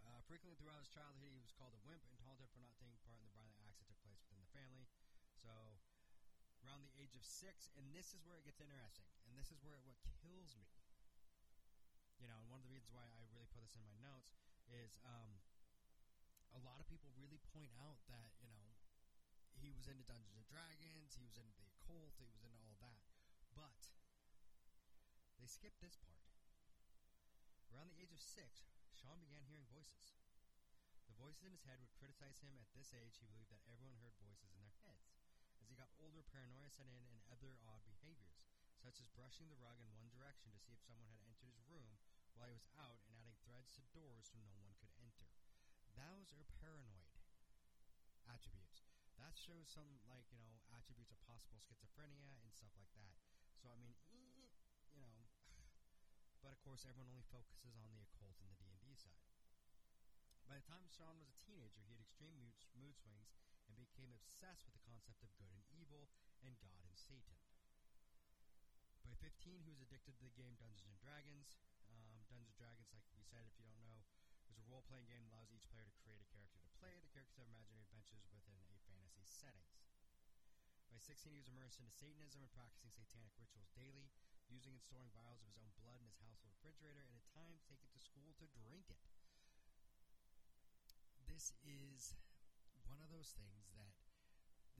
[0.00, 2.96] Uh, frequently throughout his childhood, he was called a wimp and taunted for not taking
[3.04, 4.88] part in the violent acts that took place within the family.
[5.36, 5.52] So,
[6.64, 9.60] around the age of six, and this is where it gets interesting, and this is
[9.60, 10.64] where it, what kills me.
[12.16, 14.32] You know, and one of the reasons why I really put this in my notes
[14.72, 15.36] is um,
[16.56, 18.59] a lot of people really point out that you know
[19.60, 22.80] he was into Dungeons and Dragons, he was into the occult, he was into all
[22.80, 23.04] that,
[23.52, 23.92] but
[25.36, 26.20] they skipped this part.
[27.72, 30.16] Around the age of six, Sean began hearing voices.
[31.08, 32.56] The voices in his head would criticize him.
[32.58, 35.12] At this age, he believed that everyone heard voices in their heads.
[35.60, 38.40] As he got older, paranoia set in and other odd behaviors,
[38.80, 41.60] such as brushing the rug in one direction to see if someone had entered his
[41.68, 42.00] room
[42.32, 45.28] while he was out and adding threads to doors so no one could enter.
[45.92, 46.99] Those are paranoid attributes.
[49.30, 53.14] That shows some, like, you know, attributes of possible schizophrenia and stuff like that.
[53.62, 53.94] So, I mean,
[54.90, 55.22] you know,
[56.42, 59.22] but of course, everyone only focuses on the occult and the D and D side.
[60.42, 63.30] By the time Sean was a teenager, he had extreme mood, mood swings
[63.70, 66.10] and became obsessed with the concept of good and evil
[66.42, 67.38] and God and Satan.
[69.06, 71.54] By 15, he was addicted to the game Dungeons and Dragons.
[71.86, 74.02] Um, Dungeons and Dragons, like we said, if you don't know,
[74.50, 76.98] is a role-playing game that allows each player to create a character to play.
[76.98, 78.79] The characters have imaginary adventures within a
[79.20, 79.76] fantasy settings.
[80.88, 84.08] By 16, he was immersed into Satanism and practicing satanic rituals daily
[84.48, 87.60] using and storing vials of his own blood in his household refrigerator, and at times
[87.68, 89.04] it to school to drink it.
[91.28, 92.16] This is
[92.88, 93.92] one of those things that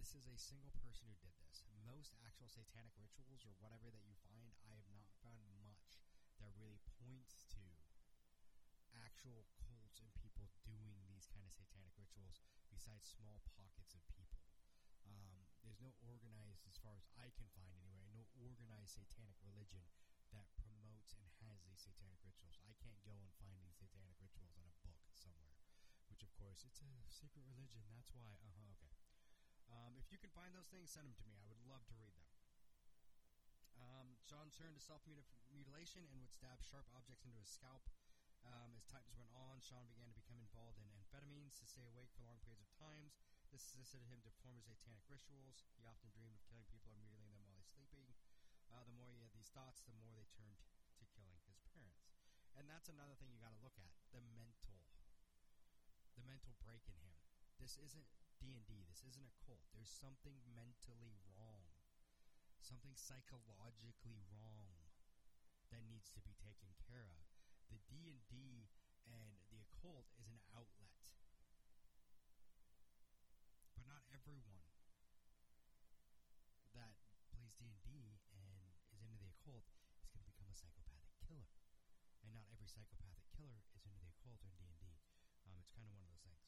[0.01, 1.69] this is a single person who did this.
[1.85, 6.01] Most actual satanic rituals or whatever that you find, I have not found much
[6.41, 7.63] that really points to
[8.97, 14.41] actual cults and people doing these kind of satanic rituals besides small pockets of people.
[15.05, 15.45] Um,
[15.81, 19.83] no organized, as far as I can find anyway, no organized satanic religion
[20.31, 22.61] that promotes and has these satanic rituals.
[22.63, 25.57] I can't go and find these satanic rituals in a book somewhere,
[26.13, 27.83] which of course it's a secret religion.
[27.91, 28.37] That's why.
[28.45, 28.77] Uh huh.
[28.77, 28.95] Okay.
[29.73, 31.41] Um, if you can find those things, send them to me.
[31.41, 32.29] I would love to read them.
[33.81, 35.01] Um, Sean turned to self
[35.51, 37.89] mutilation and would stab sharp objects into his scalp.
[38.45, 42.09] Um, as times went on, Sean began to become involved in amphetamines to stay awake
[42.17, 43.21] for long periods of times.
[43.51, 45.67] This assisted him to perform his satanic rituals.
[45.75, 48.07] He often dreamed of killing people or mutilating them while he's sleeping.
[48.71, 50.63] Uh, the more he had these thoughts, the more they turned
[51.03, 52.15] to killing his parents.
[52.55, 54.87] And that's another thing you got to look at the mental,
[56.15, 57.19] the mental break in him.
[57.59, 58.07] This isn't
[58.39, 58.87] D and D.
[58.87, 59.67] This isn't a cult.
[59.77, 61.69] There's something mentally wrong,
[62.63, 64.73] something psychologically wrong
[65.69, 67.27] that needs to be taken care of.
[67.69, 68.71] The D and D
[69.05, 70.80] and the occult is an outlet,
[74.31, 74.63] everyone
[76.79, 76.95] that
[77.35, 78.63] plays D and
[78.95, 79.67] is into the occult
[80.07, 81.51] is going to become a psychopathic killer.
[82.23, 85.03] And not every psychopathic killer is into the occult or D and D.
[85.51, 86.47] Um, it's kind of one of those things.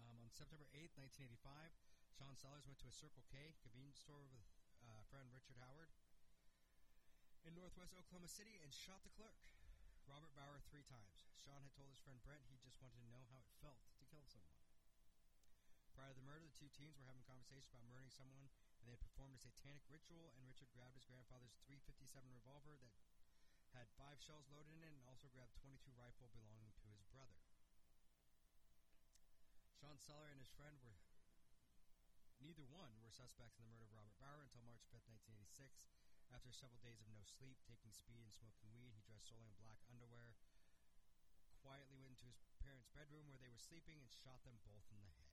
[0.00, 1.76] Um, on September 8th, 1985,
[2.16, 4.48] Sean Sellers went to a Circle K convenience store with
[4.88, 5.92] uh, friend Richard Howard
[7.44, 9.36] in northwest Oklahoma City and shot the clerk,
[10.08, 11.28] Robert Bower, three times.
[11.44, 14.08] Sean had told his friend Brent he just wanted to know how it felt to
[14.08, 14.65] kill someone.
[15.96, 18.92] Prior to the murder, the two teens were having conversations about murdering someone, and they
[18.92, 20.28] had performed a satanic ritual.
[20.36, 22.04] And Richard grabbed his grandfather's 357
[22.36, 22.92] revolver that
[23.72, 27.40] had five shells loaded in it, and also grabbed 22 rifle belonging to his brother.
[29.72, 31.00] Sean Seller and his friend were
[32.44, 35.88] neither one were suspects in the murder of Robert Bower until March 5th, 1986.
[36.28, 39.56] After several days of no sleep, taking speed, and smoking weed, he dressed solely in
[39.56, 40.36] black underwear,
[41.64, 45.00] quietly went into his parents' bedroom where they were sleeping, and shot them both in
[45.00, 45.25] the head.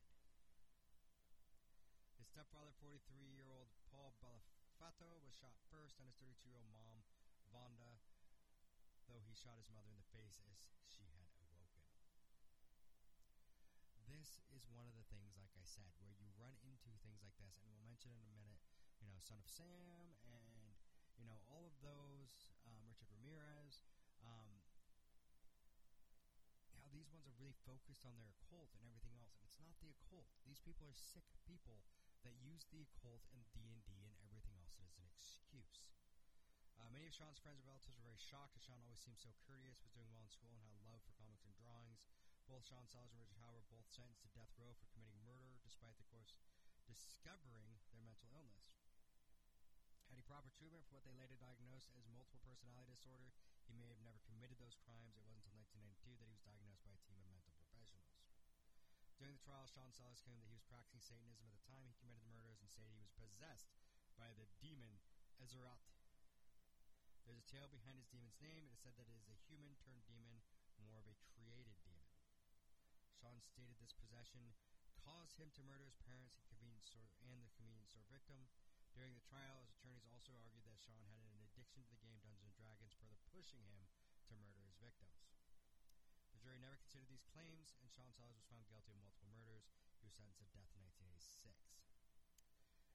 [2.33, 2.97] Stepfather, 43
[3.29, 7.05] year old Paul Bellofatto, was shot first, and his 32 year old mom,
[7.53, 8.01] Vonda,
[9.05, 10.57] though he shot his mother in the face as
[10.89, 11.85] she had awoken.
[14.09, 17.37] This is one of the things, like I said, where you run into things like
[17.37, 18.57] this, and we'll mention in a minute,
[18.97, 20.73] you know, Son of Sam and,
[21.21, 23.85] you know, all of those, um, Richard Ramirez,
[24.25, 24.49] um,
[26.81, 29.77] how these ones are really focused on their occult and everything else, and it's not
[29.85, 30.25] the occult.
[30.49, 31.85] These people are sick people
[32.23, 35.83] that use the occult and D and D and everything else as an excuse.
[36.79, 39.31] Uh, many of Sean's friends and relatives were very shocked, as Sean always seemed so
[39.43, 42.07] courteous, was doing well in school, and had a love for comics and drawings.
[42.47, 45.59] Both Sean Sellers and Richard Howard were both sentenced to death row for committing murder,
[45.63, 46.35] despite the course
[46.83, 48.75] discovering their mental illness.
[50.11, 53.31] Had he proper treatment for what they later diagnosed as multiple personality disorder,
[53.65, 55.15] he may have never committed those crimes.
[55.15, 58.13] It wasn't until 1992 that he was diagnosed by a team of mental professionals.
[59.23, 61.95] During the trial, Sean Sellers claimed that he was practicing Satanism at the time he
[61.95, 63.71] committed the murders and stated he was possessed
[64.19, 64.99] by the demon
[65.39, 65.79] Ezrat.
[67.23, 68.67] There's a tale behind his demon's name.
[68.67, 70.43] It is said that it is a human turned demon,
[70.75, 72.11] more of a created demon.
[73.15, 74.59] Sean stated this possession
[74.99, 78.51] caused him to murder his parents and, convenience store, and the convenience store victim.
[78.91, 82.19] During the trial, his attorneys also argued that Sean had an addiction to the game
[82.19, 83.87] Dungeons and Dragons, further pushing him
[84.27, 85.23] to murder his victims.
[86.43, 89.71] Jury never considered these claims, and Sean Sellers was found guilty of multiple murders.
[89.95, 91.55] He was sentenced to death in 1986.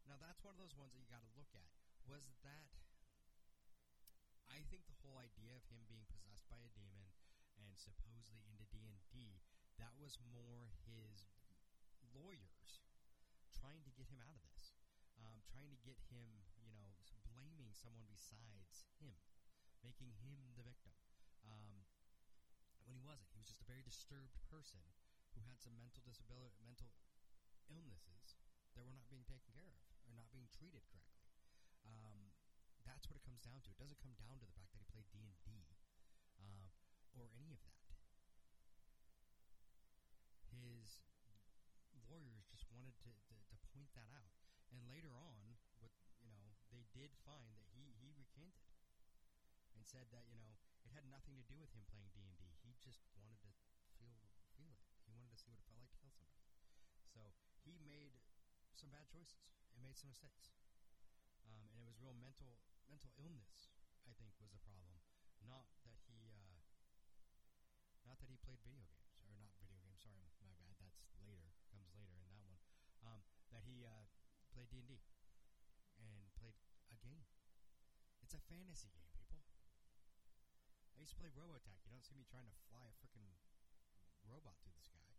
[0.04, 1.72] Now, that's one of those ones that you got to look at.
[2.04, 2.68] Was that
[4.52, 7.08] I think the whole idea of him being possessed by a demon
[7.56, 9.40] and supposedly into D and D,
[9.80, 11.24] that was more his
[12.12, 12.84] lawyers
[13.56, 14.76] trying to get him out of this,
[15.20, 16.92] um, trying to get him, you know,
[17.32, 19.16] blaming someone besides him,
[19.80, 20.96] making him the victim.
[21.44, 21.77] Um,
[23.08, 24.84] wasn't, he was just a very disturbed person
[25.32, 26.92] who had some mental disability, mental
[27.72, 28.36] illnesses
[28.76, 31.24] that were not being taken care of or not being treated correctly.
[31.88, 32.36] Um,
[32.84, 33.72] that's what it comes down to.
[33.72, 35.72] It doesn't come down to the fact that he played D and D
[36.36, 36.68] um,
[37.16, 37.80] or any of that.
[40.52, 41.00] His
[42.12, 44.36] lawyers just wanted to, to, to point that out,
[44.68, 48.68] and later on, what you know, they did find that he he recanted
[49.76, 52.36] and said that you know it had nothing to do with him playing D and
[52.40, 52.57] D.
[52.88, 53.52] Just wanted to
[54.00, 54.16] feel
[54.56, 54.80] feel it.
[55.04, 56.40] He wanted to see what it felt like to kill somebody.
[57.04, 57.36] So
[57.68, 58.16] he made
[58.72, 60.56] some bad choices and made some mistakes.
[61.44, 63.68] Um, and it was real mental mental illness.
[64.08, 65.04] I think was the problem,
[65.44, 66.64] not that he uh,
[68.08, 70.00] not that he played video games or not video games.
[70.00, 70.64] Sorry, my bad.
[70.80, 72.56] That's later comes later in that one.
[73.04, 73.20] Um,
[73.52, 74.08] that he uh,
[74.56, 74.96] played D and D
[76.00, 76.56] and played
[76.88, 77.28] a game.
[78.24, 79.07] It's a fantasy game.
[80.98, 81.78] I used to play Robotech.
[81.86, 83.30] You don't see me trying to fly a freaking
[84.26, 85.14] robot through the sky.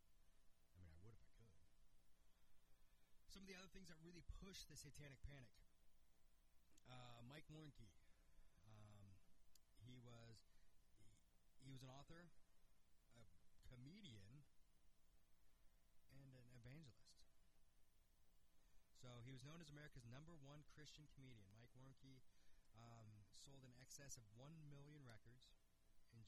[0.76, 1.56] I mean, I would if I could.
[3.32, 5.56] Some of the other things that really push the satanic panic.
[6.92, 7.96] Uh, Mike Warnke.
[8.68, 9.08] Um,
[9.80, 10.52] he was
[11.00, 11.16] he,
[11.64, 12.28] he was an author,
[13.16, 13.24] a
[13.72, 14.44] comedian,
[16.12, 17.08] and an evangelist.
[19.00, 21.48] So he was known as America's number one Christian comedian.
[21.56, 22.20] Mike Warnke
[22.76, 25.56] um, sold in excess of one million records.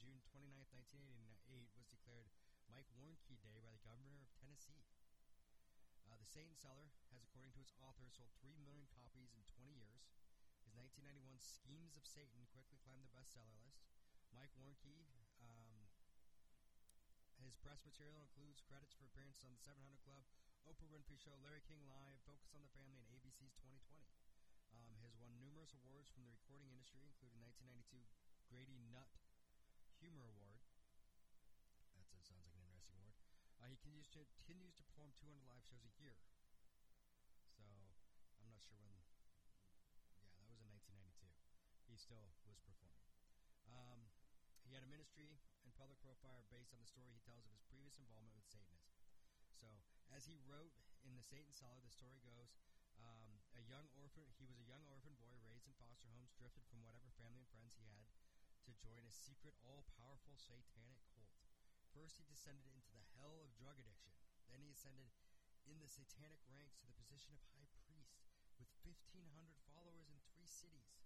[0.02, 2.34] June 29, 1988, was declared
[2.66, 4.82] Mike Warnke Day by the governor of Tennessee.
[6.10, 10.10] The Satan Seller has, according to its author, sold 3 million copies in 20 years.
[10.66, 13.86] His 1991 Schemes of Satan quickly climbed the bestseller list.
[14.34, 15.06] Mike Warnke,
[15.45, 15.86] um,
[17.38, 20.26] his press material includes credits for appearances on The 700 Club,
[20.66, 24.10] Oprah Winfrey Show, Larry King Live, Focus on the Family, and ABC's 2020.
[24.74, 28.02] Um, has won numerous awards from the recording industry, including 1992
[28.49, 29.21] Grady Nutt
[30.02, 30.58] Humor Award.
[31.93, 33.14] That sounds like an interesting award.
[33.62, 36.18] Uh, he continues to, continues to perform 200 live shows a year.
[37.54, 37.62] So
[38.41, 38.97] I'm not sure when.
[40.26, 41.30] Yeah, that was in 1992.
[41.86, 43.06] He still was performing.
[43.70, 44.10] Um,
[44.66, 47.62] he had a ministry and public profile based on the story he tells of his
[47.70, 48.97] previous involvement with Satanism.
[49.54, 49.70] So,
[50.10, 50.74] as he wrote
[51.06, 52.58] in The Satan Seller, the story goes
[52.97, 54.26] um, a young orphan.
[54.41, 57.49] He was a young orphan boy raised in foster homes, drifted from whatever family and
[57.54, 58.10] friends he had
[58.66, 61.34] to join a secret, all-powerful satanic cult.
[61.91, 64.14] First, he descended into the hell of drug addiction.
[64.47, 65.09] Then, he ascended
[65.66, 68.18] in the satanic ranks to the position of high priest
[68.57, 69.30] with 1,500
[69.66, 71.01] followers in three cities.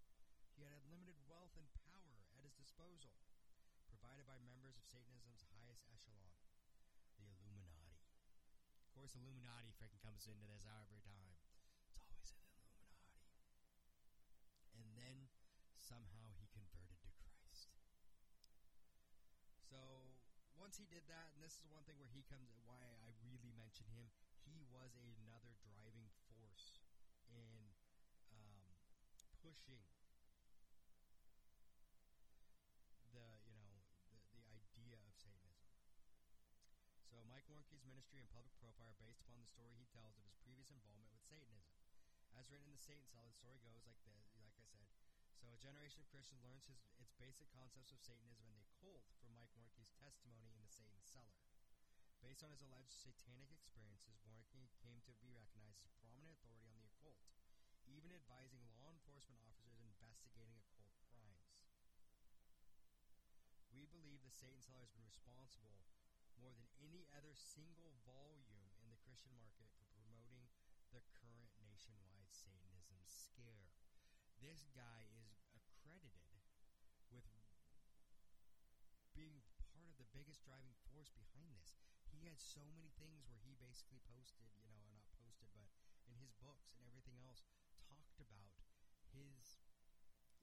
[0.55, 3.11] He had unlimited wealth and power at his disposal,
[3.91, 6.35] provided by members of Satanism's highest echelon,
[7.19, 7.95] the Illuminati.
[8.83, 11.27] Of course, Illuminati freaking comes into this every time.
[12.15, 12.95] It's always an Illuminati.
[14.79, 15.27] And then
[15.75, 17.75] somehow he converted to Christ.
[19.59, 19.79] So
[20.65, 23.53] once he did that, and this is one thing where he comes, why I really
[23.53, 24.09] mention him,
[24.49, 26.81] he was another driving force
[27.29, 27.69] in
[28.33, 28.73] um,
[29.45, 29.85] pushing
[33.13, 33.77] the, you know,
[34.09, 35.69] the, the idea of Satanism.
[37.13, 40.25] So Mike Warnke's ministry and public profile are based upon the story he tells of
[40.25, 41.77] his previous involvement with Satanism.
[42.33, 44.89] As written in the Satan Cell, the story goes like this, like I said.
[45.45, 49.05] So a generation of Christians learns his, its basic concepts of Satanism and the occult
[49.21, 51.37] from Mike Warnke's testimony in the Satan Seller.
[52.17, 56.65] Based on his alleged satanic experiences, Warnke came to be recognized as a prominent authority
[56.65, 57.21] on the occult,
[57.85, 61.61] even advising law enforcement officers investigating occult crimes.
[63.69, 65.85] We believe the Satan Seller has been responsible
[66.41, 70.49] more than any other single volume in the Christian market for promoting
[70.89, 72.64] the current nationwide scare.
[74.43, 76.43] This guy is accredited
[77.11, 77.25] with
[79.15, 79.39] being
[79.71, 81.75] part of the biggest driving force behind this.
[82.11, 85.71] He had so many things where he basically posted, you know, not posted, but
[86.07, 87.47] in his books and everything else,
[87.87, 88.59] talked about
[89.15, 89.63] his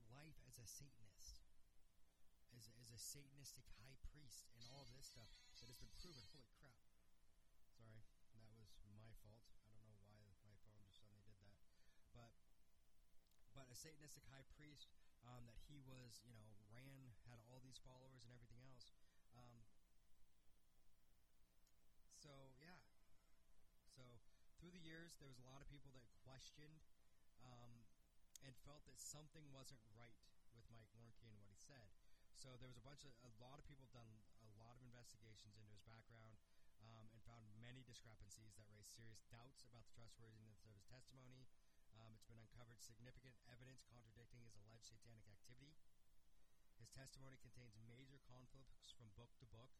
[0.08, 1.44] life as a Satanist,
[2.56, 5.28] as as a Satanistic high priest, and all this stuff
[5.60, 6.24] that has been proven.
[6.32, 6.80] Holy crap!
[7.72, 8.04] Sorry,
[8.36, 9.44] that was my fault.
[9.64, 11.60] I don't know why my phone just suddenly did that,
[12.16, 12.32] but
[13.62, 14.90] but a Satanistic high priest
[15.22, 18.90] um, that he was, you know, ran, had all these followers and everything else.
[19.38, 19.62] Um,
[22.18, 22.82] so yeah,
[23.94, 24.02] so
[24.58, 26.82] through the years, there was a lot of people that questioned
[27.46, 27.86] um,
[28.42, 30.18] and felt that something wasn't right
[30.58, 31.86] with Mike Warnke and what he said.
[32.34, 34.10] So there was a bunch of a lot of people done
[34.42, 36.34] a lot of investigations into his background
[36.82, 41.46] um, and found many discrepancies that raised serious doubts about the trustworthiness of his testimony.
[42.02, 45.78] Um, it's been uncovered significant evidence contradicting his alleged satanic activity.
[46.82, 49.70] His testimony contains major conflicts from book to book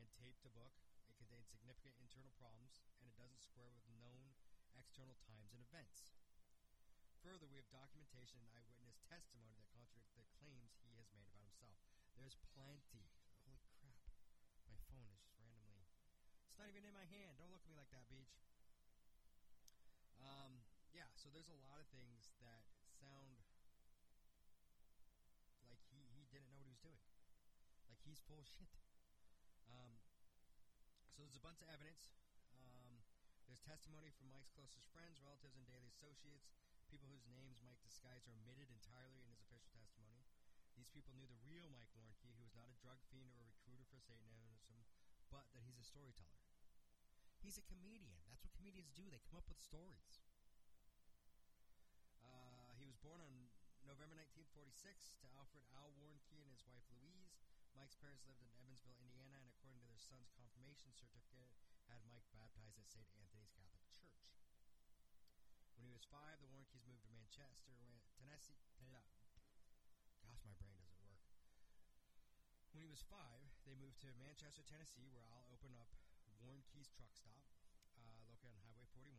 [0.00, 0.72] and tape to book.
[1.04, 4.32] It contains significant internal problems, and it doesn't square with known
[4.80, 6.08] external times and events.
[7.20, 11.44] Further, we have documentation and eyewitness testimony that contradict the claims he has made about
[11.44, 11.76] himself.
[12.16, 13.12] There's plenty.
[13.44, 14.00] Holy crap.
[14.72, 15.84] My phone is just randomly.
[16.48, 17.36] It's not even in my hand.
[17.36, 18.40] Don't look at me like that, Beach.
[21.16, 22.60] So there's a lot of things that
[23.00, 23.40] sound
[25.64, 27.00] like he, he didn't know what he was doing.
[27.88, 28.68] Like he's full of shit.
[29.72, 29.96] Um,
[31.16, 32.12] so there's a bunch of evidence.
[32.52, 33.00] Um,
[33.48, 36.52] there's testimony from Mike's closest friends, relatives, and daily associates,
[36.92, 40.20] people whose names Mike disguised are omitted entirely in his official testimony.
[40.76, 43.50] These people knew the real Mike Warnke, who was not a drug fiend or a
[43.56, 44.52] recruiter for Satanism,
[45.32, 46.44] but that he's a storyteller.
[47.40, 48.20] He's a comedian.
[48.28, 49.08] That's what comedians do.
[49.08, 50.20] They come up with stories.
[53.06, 53.38] Born on
[53.86, 57.38] November 1946 to Alfred Al Warnke and his wife Louise.
[57.78, 61.54] Mike's parents lived in Evansville, Indiana, and according to their son's confirmation certificate,
[61.86, 63.06] had Mike baptized at St.
[63.14, 64.26] Anthony's Catholic Church.
[65.78, 68.58] When he was five, the Warnkes moved to Manchester, Tennessee.
[70.26, 71.22] Gosh, my brain doesn't work.
[72.74, 75.94] When he was five, they moved to Manchester, Tennessee, where Al opened up
[76.42, 77.46] Warnke's Truck Stop,
[78.02, 79.14] uh, located on Highway 41.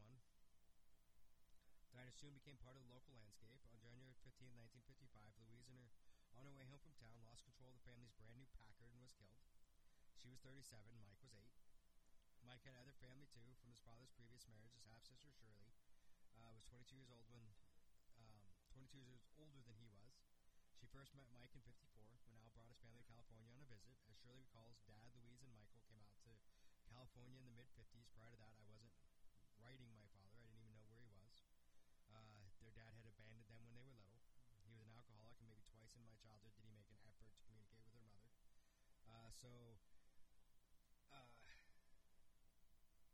[2.17, 3.57] Soon became part of the local landscape.
[3.73, 5.89] On January 15, 1955, Louise and her,
[6.37, 9.01] on her way home from town, lost control of the family's brand new Packard and
[9.01, 9.41] was killed.
[10.17, 11.41] She was 37, Mike was 8.
[12.45, 17.49] Mike had other family too from his father's previous marriages, had 22 years old when,
[18.21, 20.13] um, 22 years older than he was.
[20.77, 23.69] She first met Mike in 54 when Al brought his family to California on a
[23.69, 23.97] visit.
[24.05, 26.33] As Shirley recalls, Dad, Louise, and Michael came out to
[26.85, 28.09] California in the mid 50s.
[28.13, 28.93] Prior to that, I wasn't
[29.57, 30.37] writing my father.
[30.37, 31.33] I didn't even know where he was.
[32.07, 34.23] Uh, their dad had abandoned them when they were little.
[34.63, 37.29] He was an alcoholic, and maybe twice in my childhood did he make an effort
[37.35, 38.31] to communicate with their mother.
[39.07, 39.77] Uh, so,
[41.13, 41.29] uh,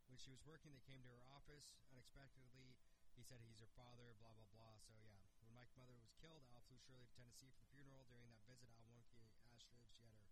[0.08, 2.72] when she was working, they came to her office unexpectedly.
[3.12, 4.74] He said he's her father, blah, blah, blah.
[4.80, 5.20] So, yeah.
[5.44, 8.08] When Mike's mother was killed, Al flew Shirley to Tennessee for the funeral.
[8.08, 10.24] During that visit, Al Warnke asked her she had her,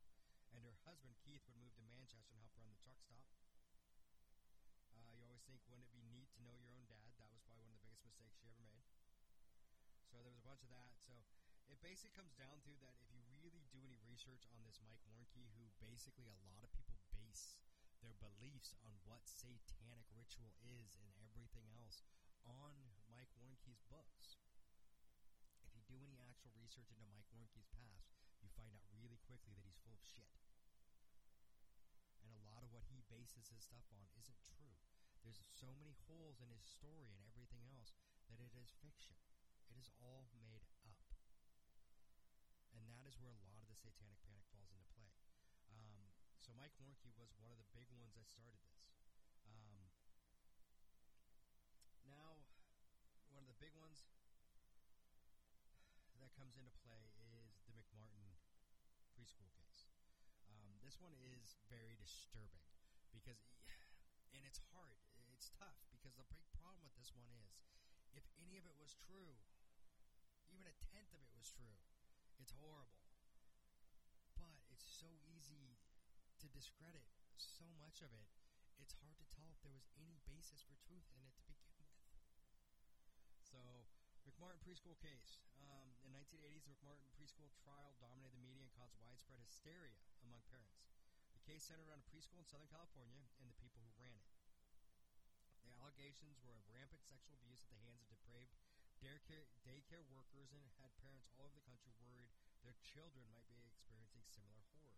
[0.57, 3.28] and her husband, Keith, would move to Manchester and help run the truck stop.
[4.97, 7.12] Uh, you always think, wouldn't it be neat to know your own dad?
[7.20, 8.88] That was probably one of the biggest mistakes she ever made.
[10.09, 10.93] So there was a bunch of that.
[11.01, 11.12] So
[11.72, 15.03] it basically comes down to that if you really do any research on this Mike
[15.03, 17.59] Warnke, who basically a lot of people base
[17.99, 22.07] their beliefs on what satanic ritual is and everything else
[22.47, 22.70] on
[23.11, 24.38] Mike Warnke's books.
[25.66, 29.59] If you do any actual research into Mike Warnke's past, you find out really quickly
[29.59, 30.38] that he's full of shit.
[32.22, 34.78] And a lot of what he bases his stuff on isn't true.
[35.26, 37.90] There's so many holes in his story and everything else
[38.30, 39.18] that it is fiction.
[39.66, 41.03] It is all made up.
[42.72, 45.12] And that is where a lot of the satanic panic falls into play.
[45.68, 46.08] Um,
[46.40, 48.88] so Mike Warnke was one of the big ones that started this.
[49.44, 49.92] Um,
[52.08, 52.40] now,
[53.28, 54.08] one of the big ones
[56.24, 58.32] that comes into play is the McMartin
[59.12, 59.92] preschool case.
[60.48, 62.64] Um, this one is very disturbing
[63.12, 63.44] because,
[64.32, 64.96] and it's hard,
[65.36, 67.60] it's tough because the big problem with this one is
[68.16, 69.36] if any of it was true,
[70.48, 71.76] even a tenth of it was true,
[72.40, 73.01] it's horrible.
[75.03, 75.74] So easy
[76.38, 77.03] to discredit
[77.34, 78.30] so much of it,
[78.78, 81.74] it's hard to tell if there was any basis for truth in it to begin
[81.74, 81.90] with.
[83.42, 83.59] So,
[84.22, 85.42] McMartin preschool case.
[85.59, 90.46] Um, in 1980s, the McMartin preschool trial dominated the media and caused widespread hysteria among
[90.46, 90.86] parents.
[91.34, 94.30] The case centered around a preschool in Southern California and the people who ran it.
[95.66, 98.55] The allegations were of rampant sexual abuse at the hands of depraved
[99.03, 102.30] daycare, daycare workers and had parents all over the country worried
[102.62, 104.91] their children might be experiencing similar horrors.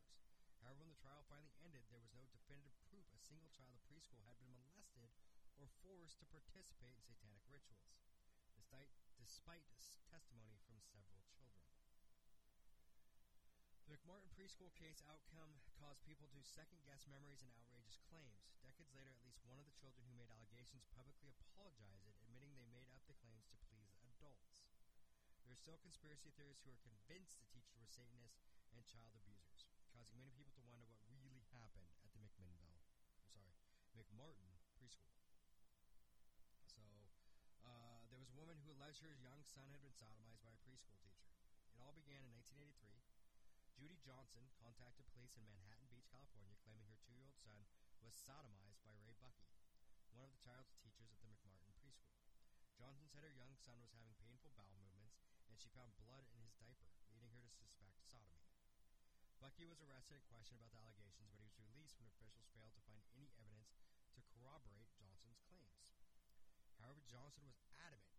[0.65, 3.85] However, when the trial finally ended, there was no definitive proof a single child of
[3.85, 5.12] preschool had been molested
[5.61, 8.01] or forced to participate in satanic rituals,
[8.57, 8.89] despite,
[9.21, 9.69] despite
[10.09, 11.69] testimony from several children.
[13.85, 18.49] The McMartin preschool case outcome caused people to second guess memories and outrageous claims.
[18.65, 22.65] Decades later, at least one of the children who made allegations publicly apologized, admitting they
[22.73, 24.65] made up the claims to please adults.
[25.45, 28.41] There are still conspiracy theorists who are convinced the teacher was Satanists
[28.73, 32.81] and child abusers, causing many people to wonder what really happened at the McMinnville,
[33.21, 33.55] I'm sorry,
[34.15, 35.11] McMartin preschool.
[36.71, 36.87] So,
[37.67, 40.61] uh, there was a woman who alleged her young son had been sodomized by a
[40.62, 41.27] preschool teacher.
[41.75, 43.03] It all began in 1983.
[43.75, 47.67] Judy Johnson contacted police in Manhattan Beach, California, claiming her two-year-old son
[47.99, 49.51] was sodomized by Ray Buckey,
[50.15, 52.23] one of the child's teachers at the McMartin preschool.
[52.79, 55.19] Johnson said her young son was having painful bowel movements,
[55.51, 58.47] and she found blood in his diaper, leading her to suspect sodomy.
[59.45, 62.73] Buckey was arrested and questioned about the allegations, but he was released when officials failed
[62.73, 63.54] to find any evidence
[64.45, 65.89] corroborate Johnson's claims.
[66.77, 68.13] However, Johnson was adamant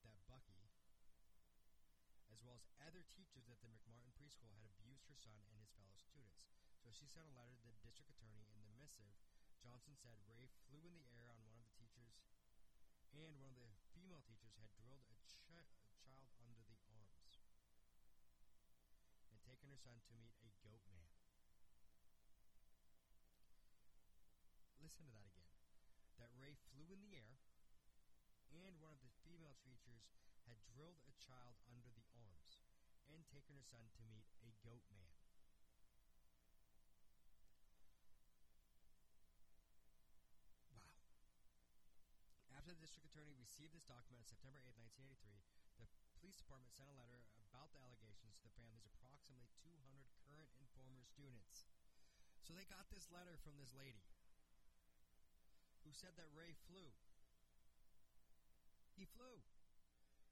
[0.00, 0.72] that Buckey,
[2.32, 5.68] as well as other teachers at the McMartin preschool, had abused her son and his
[5.76, 6.48] fellow students.
[6.80, 8.48] So she sent a letter to the district attorney.
[8.56, 9.12] In the missive,
[9.60, 12.16] Johnson said Ray flew in the air on one of the teachers,
[13.12, 15.60] and one of the female teachers had drilled a, ch- a
[15.92, 17.36] child under the arms
[19.28, 21.12] and taken her son to meet a goat man.
[24.86, 25.50] Listen to that again.
[26.22, 27.42] That Ray flew in the air,
[28.54, 30.14] and one of the female teachers
[30.46, 32.62] had drilled a child under the arms
[33.10, 35.10] and taken her son to meet a goat man.
[40.70, 40.94] Wow.
[42.54, 44.70] After the district attorney received this document on September 8,
[45.02, 45.90] 1983, the
[46.22, 50.70] police department sent a letter about the allegations to the families approximately 200 current and
[50.78, 51.66] former students.
[52.46, 54.05] So they got this letter from this lady
[55.86, 56.90] who said that Ray flew.
[58.98, 59.38] He flew.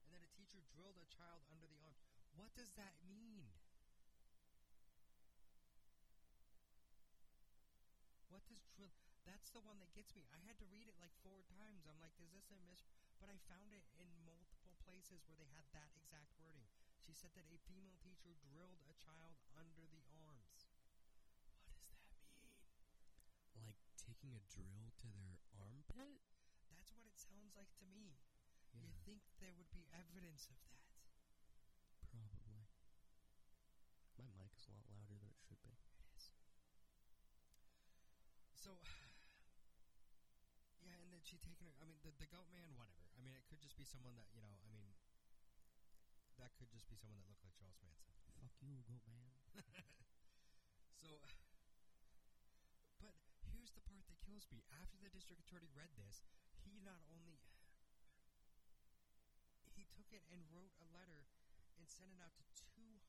[0.02, 2.02] And that a teacher drilled a child under the arms.
[2.34, 3.54] What does that mean?
[8.26, 8.90] What does drill?
[9.22, 10.26] That's the one that gets me.
[10.34, 11.86] I had to read it like four times.
[11.86, 12.82] I'm like, is this a mis?
[13.22, 16.66] But I found it in multiple places where they had that exact wording.
[16.98, 20.66] She said that a female teacher drilled a child under the arms.
[22.42, 22.98] What does that mean?
[23.62, 25.43] Like taking a drill to their
[25.92, 26.40] armpit?
[26.72, 28.16] That's what it sounds like to me.
[28.72, 30.80] You think there would be evidence of that?
[32.08, 32.64] Probably.
[34.16, 35.76] My mic is a lot louder than it should be.
[35.76, 36.32] It is.
[38.56, 38.80] So,
[40.80, 41.76] yeah, and then she taken her.
[41.80, 43.04] I mean, the the goat man, whatever.
[43.16, 44.56] I mean, it could just be someone that you know.
[44.64, 44.88] I mean,
[46.40, 48.16] that could just be someone that looked like Charles Manson.
[48.40, 49.28] Fuck you, goat man.
[51.04, 51.20] So,
[53.64, 54.60] here's the part that kills me.
[54.76, 56.20] After the district attorney read this,
[56.68, 57.40] he not only
[59.72, 61.24] he took it and wrote a letter
[61.80, 62.44] and sent it out to
[62.76, 63.00] 200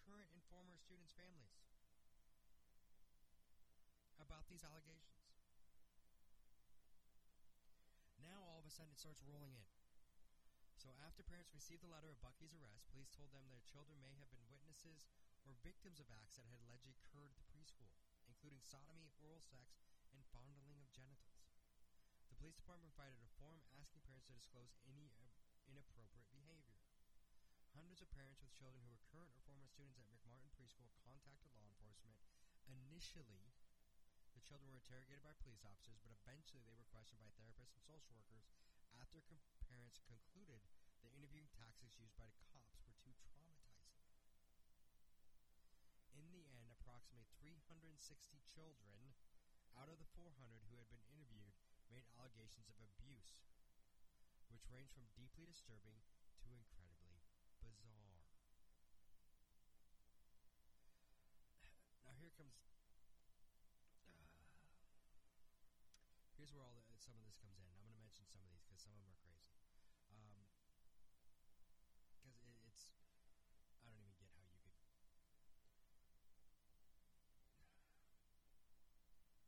[0.00, 1.60] current and former students' families
[4.16, 5.28] about these allegations.
[8.16, 9.68] Now all of a sudden it starts rolling in.
[10.80, 14.16] So after parents received the letter of Buckey's arrest, police told them their children may
[14.16, 15.04] have been witnesses
[15.44, 17.92] or victims of acts that had allegedly occurred at the preschool,
[18.40, 19.76] including sodomy, oral sex,
[20.16, 21.44] and fondling of genitals.
[22.32, 25.12] The police department provided a form asking parents to disclose any
[25.68, 26.80] inappropriate behavior.
[27.76, 31.52] Hundreds of parents with children who were current or former students at McMartin Preschool contacted
[31.52, 32.16] law enforcement.
[32.64, 33.52] Initially,
[34.32, 37.84] the children were interrogated by police officers, but eventually they were questioned by therapists and
[37.84, 38.48] social workers
[38.96, 40.64] after com- parents concluded
[41.04, 44.00] the interviewing tactics used by the cops were too traumatizing.
[46.10, 49.12] In the end, approximately 360 children
[49.76, 50.32] out of the 400
[50.72, 51.52] who had been interviewed
[51.92, 53.44] made allegations of abuse,
[54.48, 56.00] which ranged from deeply disturbing
[56.40, 57.20] to incredibly
[57.60, 58.24] bizarre.
[62.08, 62.56] Now here comes.
[64.06, 64.48] Uh,
[66.40, 67.68] here's where all the, some of this comes in.
[67.68, 69.50] I'm going to mention some of these because some of them are crazy.
[72.16, 72.96] Because it, it's,
[73.84, 74.76] I don't even get how you could,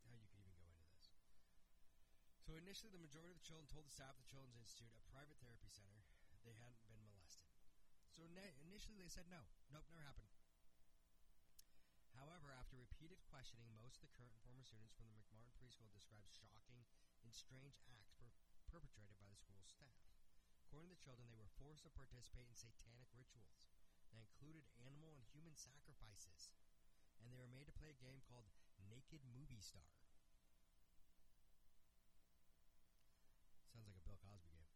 [0.05, 1.09] how you could even go into this.
[2.53, 5.37] Initially, the majority of the children told the staff of the Children's Institute, a private
[5.41, 6.05] therapy center,
[6.45, 7.49] they hadn't been molested.
[8.13, 9.41] So initially, they said no,
[9.73, 10.29] nope, never happened.
[12.13, 15.89] However, after repeated questioning, most of the current and former students from the McMartin preschool
[15.91, 16.85] described shocking
[17.25, 18.37] and strange acts per-
[18.69, 19.97] perpetrated by the school's staff.
[20.69, 23.65] According to the children, they were forced to participate in satanic rituals
[24.13, 26.53] that included animal and human sacrifices,
[27.17, 28.45] and they were made to play a game called
[28.87, 29.89] Naked Movie Star.
[33.73, 34.69] Sounds like a Bill Cosby game.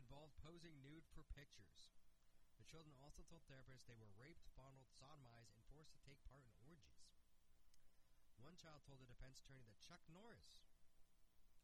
[0.00, 1.92] Involved posing nude for pictures.
[2.56, 6.48] The children also told therapists they were raped, fondled, sodomized, and forced to take part
[6.48, 7.04] in orgies.
[8.40, 10.64] One child told the defense attorney that Chuck Norris,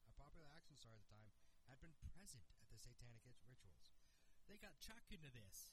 [0.04, 1.32] a popular action star at the time,
[1.72, 3.96] had been present at the satanic rituals.
[4.46, 5.72] They got Chuck into this.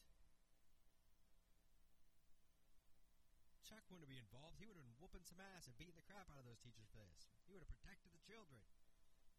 [3.64, 4.60] Chuck wouldn't be involved.
[4.60, 6.92] He would have been whooping some ass and beating the crap out of those teachers
[6.92, 7.26] for this.
[7.48, 8.60] He would have protected the children.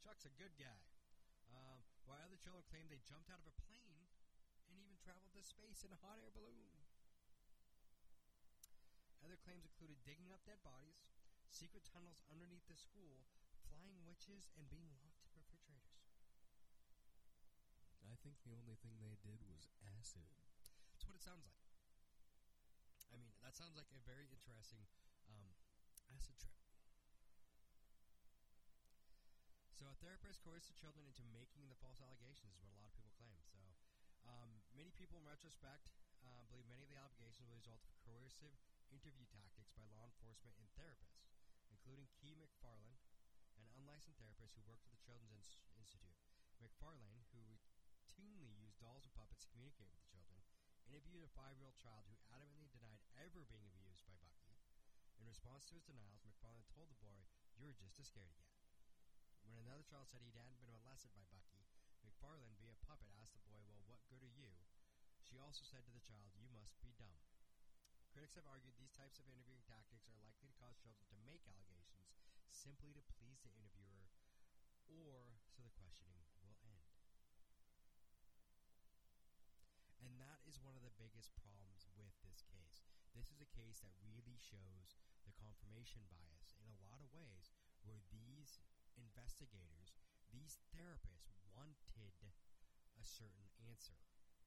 [0.01, 0.81] Chuck's a good guy.
[1.53, 4.09] Um, while other children claimed they jumped out of a plane
[4.69, 6.85] and even traveled to space in a hot air balloon.
[9.25, 11.01] Other claims included digging up dead bodies,
[11.49, 13.25] secret tunnels underneath the school,
[13.69, 16.13] flying witches, and being locked in refrigerators.
[18.05, 20.29] I think the only thing they did was acid.
[20.93, 21.65] That's what it sounds like.
[23.13, 24.85] I mean, that sounds like a very interesting
[25.31, 25.55] um,
[26.11, 26.64] acid trip.
[29.75, 32.87] So, a therapist coerced the children into making the false allegations, is what a lot
[32.87, 33.43] of people claim.
[33.43, 33.59] So,
[34.23, 35.91] um, many people, in retrospect,
[36.23, 38.55] uh, believe many of the allegations were the result of coercive
[38.95, 41.27] interview tactics by law enforcement and therapists,
[41.75, 43.03] including Kee MacFarlane,
[43.59, 46.23] an unlicensed therapist who worked at the Children's Ins- Institute.
[46.63, 50.39] MacFarlane, who routinely used dolls and puppets to communicate with the children,
[50.87, 54.55] interviewed a five-year-old child who adamantly denied ever being abused by Buckey.
[55.19, 57.27] In response to his denials, McFarlane told the boy,
[57.59, 58.44] "You're just a scaredy cat."
[59.45, 61.69] When another child said he hadn't been molested by Buckey,
[62.01, 64.57] MacFarlane, via puppet, asked the boy, "Well, what good are you?"
[65.21, 67.21] She also said to the child, "You must be dumb."
[68.15, 71.45] Critics have argued these types of interviewing tactics are likely to cause children to make
[71.51, 74.07] allegations simply to please the interviewer
[74.87, 76.95] or so the questioning will end.
[79.99, 82.85] And that is one of the biggest problems with this case.
[83.17, 84.95] This is a case that really shows
[85.27, 87.51] the confirmation bias in a lot of ways
[87.85, 88.59] where these
[88.97, 89.95] investigators,
[90.33, 91.79] these therapists wanted
[92.99, 94.01] a certain answer.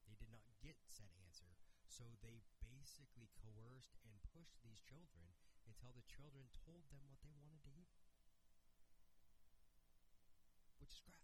[0.09, 1.53] They did not get said answer,
[1.85, 5.38] so they basically coerced and pushed these children
[5.69, 7.93] until the children told them what they wanted to hear.
[10.81, 11.21] Which is crap.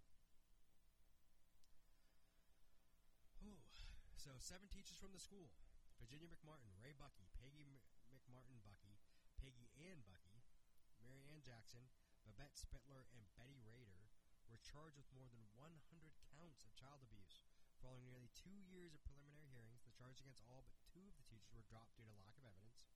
[3.41, 3.65] Oh,
[4.13, 5.49] so seven teachers from the school
[5.97, 7.81] Virginia McMartin, Ray Buckey, Peggy M-
[8.13, 9.01] McMartin Buckey,
[9.41, 10.43] Peggy Ann Buckey,
[11.01, 11.87] Mary Ann Jackson,
[12.23, 14.07] Babette Spitler, and Betty Raidor
[14.47, 15.75] were charged with more than 100
[16.31, 17.43] counts of child abuse.
[17.83, 21.27] Following nearly two years of preliminary hearings, the charges against all but two of the
[21.27, 22.87] teachers were dropped due to lack of evidence.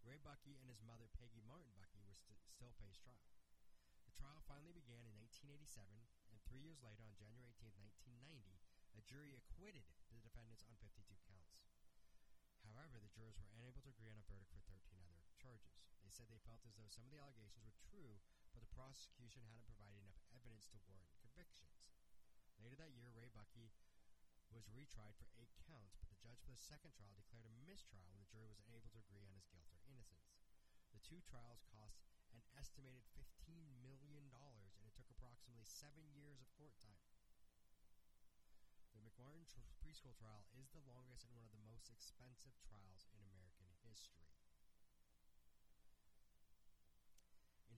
[0.00, 3.28] Ray Buckey and his mother, Peggy Martin Buckey, were st- still faced trial.
[4.08, 5.68] The trial finally began in 1987,
[6.32, 8.64] and three years later, on January 18, 1990,
[8.96, 11.68] a jury acquitted the defendants on 52 counts.
[12.64, 15.84] However, the jurors were unable to agree on a verdict for 13 other charges.
[16.00, 19.46] They said they felt as though some of the allegations were true, but the prosecution
[19.46, 21.86] hadn't provided enough evidence to warrant convictions.
[22.58, 23.72] Later that year, Ray Buckey
[24.50, 28.10] was retried for eight counts, but the judge for the second trial declared a mistrial
[28.10, 30.42] when the jury was unable to agree on his guilt or innocence.
[30.90, 32.02] The two trials cost
[32.34, 37.06] an estimated $15 million, and it took approximately seven years of court time.
[38.94, 43.06] The McMartin tr- preschool trial is the longest and one of the most expensive trials
[43.14, 44.29] in American history.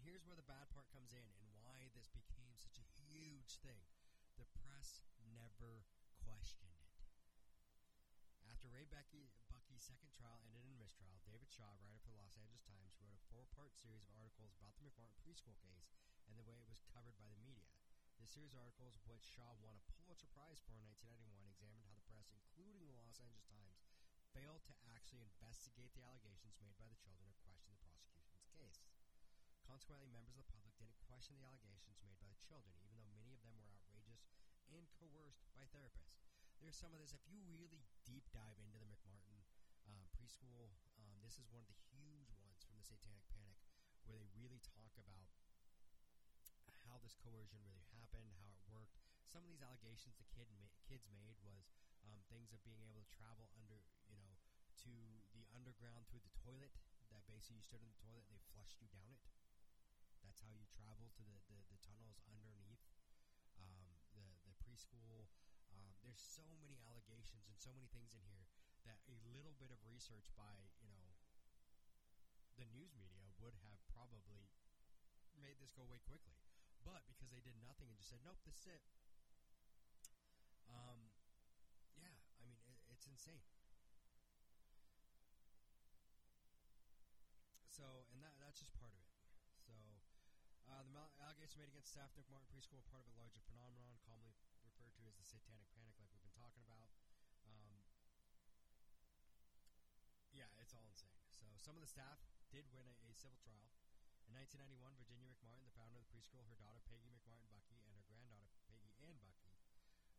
[0.03, 3.87] Here's where the bad part comes in and why this became such a huge thing.
[4.35, 5.87] The press never
[6.27, 6.91] questioned it.
[8.51, 12.35] After Ray Becky, Buckey's second trial ended in mistrial, David Shaw, writer for the Los
[12.35, 15.95] Angeles Times, wrote a four part series of articles about the McMartin preschool case
[16.27, 17.71] and the way it was covered by the media.
[18.19, 21.95] This series of articles, which Shaw won a Pulitzer Prize for in 1991, examined how
[21.95, 23.79] the press, including the Los Angeles Times,
[24.35, 28.83] failed to actually investigate the allegations made by the children or question the prosecution's case.
[29.73, 33.09] Consequently, members of the public didn't question the allegations made by the children, even though
[33.17, 34.21] many of them were outrageous
[34.69, 36.21] and coerced by therapists.
[36.61, 37.17] There's some of this.
[37.17, 39.41] If you really deep dive into the McMartin
[39.89, 43.57] um, preschool, um, this is one of the huge ones from the Satanic Panic,
[44.05, 45.33] where they really talk about
[46.85, 49.01] how this coercion really happened, how it worked.
[49.25, 51.73] Some of these allegations the kid ma- kids made was
[52.05, 53.81] um, things of being able to travel under,
[54.13, 54.37] you know,
[54.85, 54.93] to
[55.33, 56.77] the underground through the toilet.
[57.09, 59.21] That basically you stood in the toilet and they flushed you down it.
[60.43, 62.83] How you travel to the, the, the tunnels underneath
[63.59, 63.87] um,
[64.19, 65.31] the the preschool.
[65.73, 68.45] Um, there's so many allegations and so many things in here
[68.85, 71.15] that a little bit of research by you know
[72.59, 74.51] the news media would have probably
[75.41, 76.37] made this go away quickly.
[76.83, 78.83] But because they did nothing and just said, nope, this is it.
[80.67, 81.15] Um,
[81.95, 83.47] yeah, I mean, it, it's insane.
[87.71, 89.12] So, and that that's just part of it.
[90.73, 94.33] Uh, the allegations made against staff McMartin Preschool are part of a larger phenomenon commonly
[94.65, 96.89] referred to as the Satanic Panic, like we've been talking about.
[97.45, 97.77] Um,
[100.33, 101.21] yeah, it's all insane.
[101.29, 103.69] So, some of the staff did win a, a civil trial.
[104.25, 107.93] In 1991, Virginia McMartin, the founder of the preschool, her daughter Peggy McMartin Buckey, and
[107.93, 109.53] her granddaughter Peggy Ann Buckey,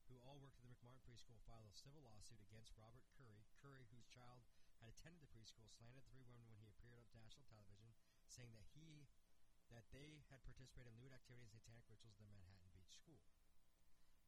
[0.05, 3.41] who all worked at the McMartin preschool, filed a civil lawsuit against Robert Curry.
[3.57, 4.45] Curry, whose child
[4.77, 7.89] had attended the preschool, slandered three women when he appeared on national television,
[8.29, 9.09] saying that he
[9.73, 13.25] that they had participated in lewd activities and satanic rituals at the Manhattan Beach school.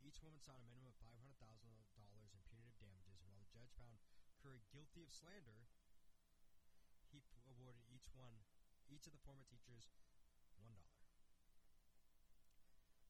[0.01, 3.37] Each woman sought a minimum of five hundred thousand dollars in punitive damages, and while
[3.37, 4.01] the judge found
[4.41, 5.69] Curry guilty of slander,
[7.13, 8.41] he awarded each one,
[8.89, 9.93] each of the former teachers,
[10.57, 11.05] one dollar.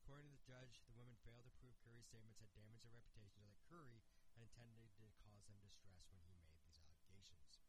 [0.03, 3.47] According to the judge, the women failed to prove Curry's statements had damaged their reputations
[3.47, 3.95] or that Curry
[4.35, 4.77] had intended
[5.15, 7.63] to cause them distress when he made these allegations.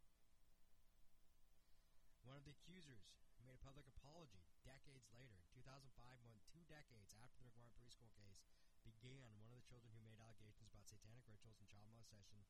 [2.26, 3.06] One of the accusers
[3.38, 5.38] made a public apology decades later.
[5.54, 5.94] In 2005,
[6.26, 8.42] more than two decades after the McMartin preschool case
[8.82, 12.42] began, one of the children who made allegations about satanic rituals and child molestation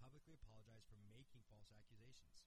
[0.00, 2.40] publicly apologized for making false accusations.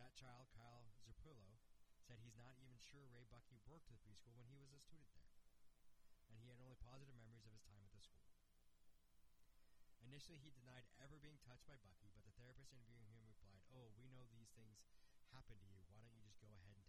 [0.00, 1.60] That child, Kyle Zirpolo,
[2.00, 4.80] said he's not even sure Ray Buckey worked at the preschool when he was a
[4.80, 5.36] student there,
[6.32, 8.24] and he had only positive memories of his time at the school.
[10.00, 13.90] Initially, he denied ever being touched by Buckey, but the therapist interviewing him replied, Oh,
[13.98, 14.86] we know these things
[15.34, 15.82] happen to you.
[15.90, 16.86] Why don't you just go ahead and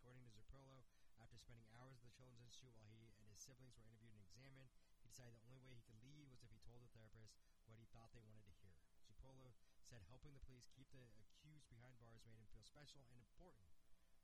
[0.00, 0.45] tell us?
[0.56, 0.88] According
[1.20, 4.24] after spending hours at the Children's Institute while he and his siblings were interviewed and
[4.24, 4.72] examined,
[5.04, 7.36] he decided the only way he could leave was if he told the therapist
[7.68, 8.72] what he thought they wanted to hear.
[9.04, 9.52] Zirpolo
[9.84, 13.68] said helping the police keep the accused behind bars made him feel special and important,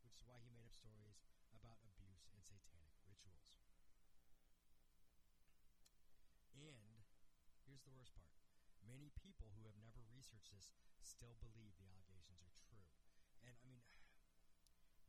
[0.00, 1.20] which is why he made up stories
[1.52, 3.60] about abuse and satanic rituals.
[6.56, 6.80] And
[7.68, 8.32] here's the worst part
[8.80, 10.72] many people who have never researched this
[11.04, 12.88] still believe the allegations are true.
[13.44, 13.84] And I mean,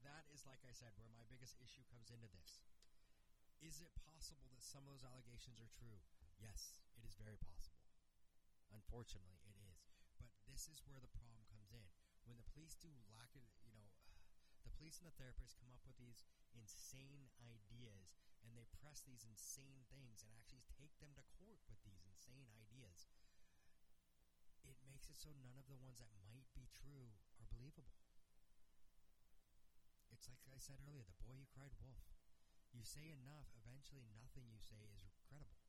[0.03, 2.59] that is, like I said, where my biggest issue comes into this.
[3.63, 6.03] Is it possible that some of those allegations are true?
[6.35, 7.87] Yes, it is very possible.
[8.75, 9.87] Unfortunately, it is.
[10.19, 11.87] But this is where the problem comes in.
[12.27, 13.87] When the police do lack of, you know,
[14.67, 19.23] the police and the therapists come up with these insane ideas and they press these
[19.23, 23.07] insane things and actually take them to court with these insane ideas.
[24.67, 28.02] It makes it so none of the ones that might be true are believable.
[30.23, 32.07] It's like I said earlier, the boy who cried wolf.
[32.71, 35.59] You say enough, eventually nothing you say is credible.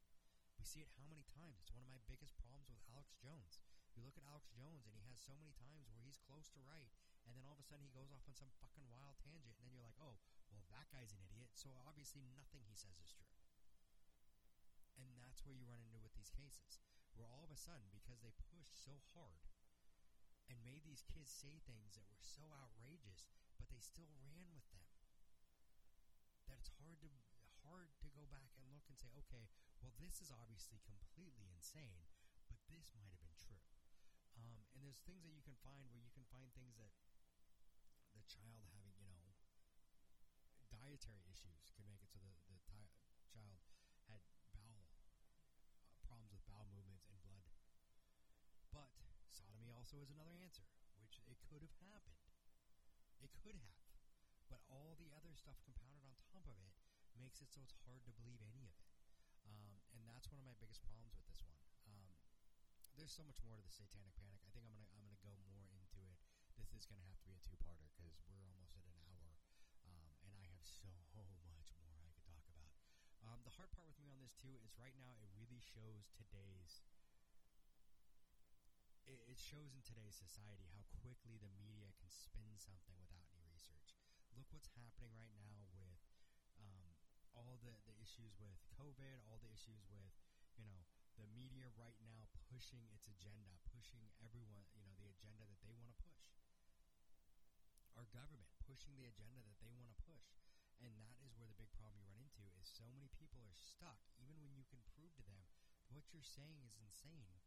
[0.55, 1.59] We see it how many times?
[1.59, 3.59] It's one of my biggest problems with Alex Jones.
[3.99, 6.63] You look at Alex Jones, and he has so many times where he's close to
[6.63, 6.95] right,
[7.27, 9.67] and then all of a sudden he goes off on some fucking wild tangent, and
[9.67, 10.23] then you're like, oh,
[10.55, 13.35] well, that guy's an idiot, so obviously nothing he says is true.
[15.03, 16.79] And that's where you run into with these cases,
[17.19, 19.51] where all of a sudden, because they pushed so hard
[20.47, 23.27] and made these kids say things that were so outrageous,
[23.65, 24.85] but they still ran with them.
[26.53, 27.09] That it's hard to
[27.65, 29.49] hard to go back and look and say, okay,
[29.81, 32.05] well, this is obviously completely insane,
[32.53, 33.65] but this might have been true.
[34.37, 36.93] Um, and there's things that you can find where you can find things that
[38.13, 39.33] the child having, you know,
[40.69, 42.93] dietary issues could make it so the, the ti-
[43.33, 43.65] child
[44.13, 44.21] had
[44.53, 45.25] bowel uh,
[46.05, 47.49] problems with bowel movements and blood.
[48.77, 48.93] But
[49.33, 50.69] sodomy also is another answer,
[51.01, 52.24] which it could have happened.
[53.25, 53.81] It could have.
[54.53, 56.77] But all the other stuff compounded on top of it
[57.17, 58.93] makes it so it's hard to believe any of it.
[59.49, 61.57] Um, and that's one of my biggest problems with this one.
[61.89, 62.13] Um,
[63.01, 64.45] there's so much more to the Satanic Panic.
[64.45, 66.21] I think I'm gonna I'm gonna go more into it.
[66.61, 69.33] This is gonna have to be a two-parter because we're almost at an hour,
[69.89, 72.77] um, and I have so much more I could talk about.
[73.25, 76.13] Um, the hard part with me on this too is right now it really shows
[76.13, 76.85] today's.
[79.05, 83.45] It, it shows in today's society how quickly the media can spin something without any
[83.53, 83.93] research.
[84.33, 86.01] Look what's happening right now with
[86.57, 86.89] um,
[87.37, 90.09] all the, the issues with COVID, all the issues with,
[90.57, 90.89] you know,
[91.21, 95.77] the media right now pushing its agenda, pushing everyone, you know, the agenda that they
[95.77, 96.25] want to push.
[98.01, 100.33] Our government pushing the agenda that they want to push.
[100.81, 103.55] And that is where the big problem you run into is so many people are
[103.55, 105.45] stuck, even when you can prove to them
[105.93, 107.44] what you're saying is insane,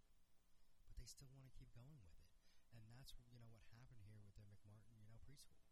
[0.97, 2.27] they still want to keep going with it.
[2.73, 5.63] And that's, you know, what happened here with the McMartin, you know, preschool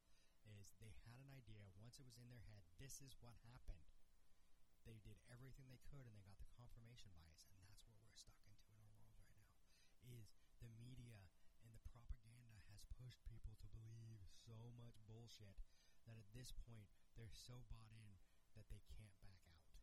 [0.45, 1.67] is they had an idea.
[1.76, 3.88] Once it was in their head this is what happened.
[4.86, 8.13] They did everything they could and they got the confirmation bias and that's what we're
[8.13, 9.49] stuck into in our world right now
[10.05, 11.26] is the media
[11.65, 15.57] and the propaganda has pushed people to believe so much bullshit
[16.05, 16.86] that at this point
[17.17, 18.21] they're so bought in
[18.53, 19.73] that they can't back out.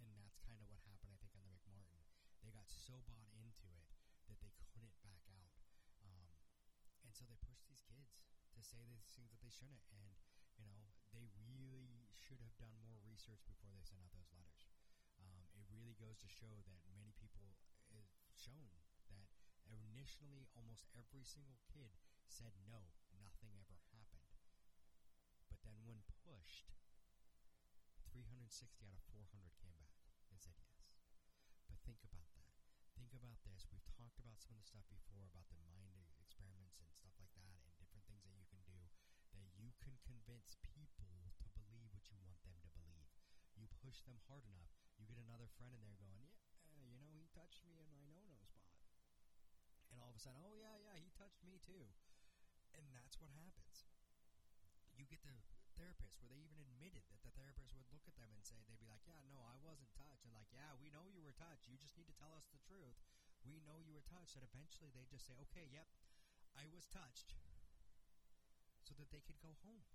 [0.00, 2.00] And that's kind of what happened i think on the mcmartin.
[2.40, 3.84] They got so bought into it
[4.32, 5.52] that they couldn't back out
[6.00, 6.32] um,
[7.04, 8.16] and so they pushed these kids
[8.56, 9.80] to say these things that they shouldn't.
[9.88, 10.12] And,
[10.60, 14.68] you know, they really should have done more research before they sent out those letters.
[15.16, 17.56] Um, it really goes to show that many people
[17.96, 18.04] have
[18.36, 18.68] shown
[19.08, 19.24] that
[19.98, 21.92] initially almost every single kid
[22.28, 22.80] said no,
[23.20, 24.32] nothing ever happened.
[25.52, 26.72] But then when pushed,
[28.12, 29.92] 360 out of 400 came back
[30.32, 30.96] and said yes.
[31.68, 32.56] But think about that.
[32.96, 33.68] Think about this.
[33.68, 37.32] We've talked about some of the stuff before about the mind experiments and stuff like
[37.36, 38.80] that and different things that you can do
[39.36, 39.98] that you can
[40.28, 43.08] convince people to believe what you want them to believe.
[43.56, 44.68] You push them hard enough,
[45.00, 46.36] you get another friend in there going, yeah,
[46.68, 48.76] uh, you know, he touched me in my no-no spot.
[49.88, 51.88] And all of a sudden, oh, yeah, yeah, he touched me too.
[52.76, 53.88] And that's what happens.
[54.92, 55.40] You get the
[55.80, 58.84] therapist where they even admitted that the therapist would look at them and say, they'd
[58.84, 60.28] be like, yeah, no, I wasn't touched.
[60.28, 61.72] And like, yeah, we know you were touched.
[61.72, 63.00] You just need to tell us the truth.
[63.48, 64.36] We know you were touched.
[64.36, 65.88] And eventually they just say, okay, yep,
[66.52, 67.32] I was touched
[68.84, 69.88] so that they could go home.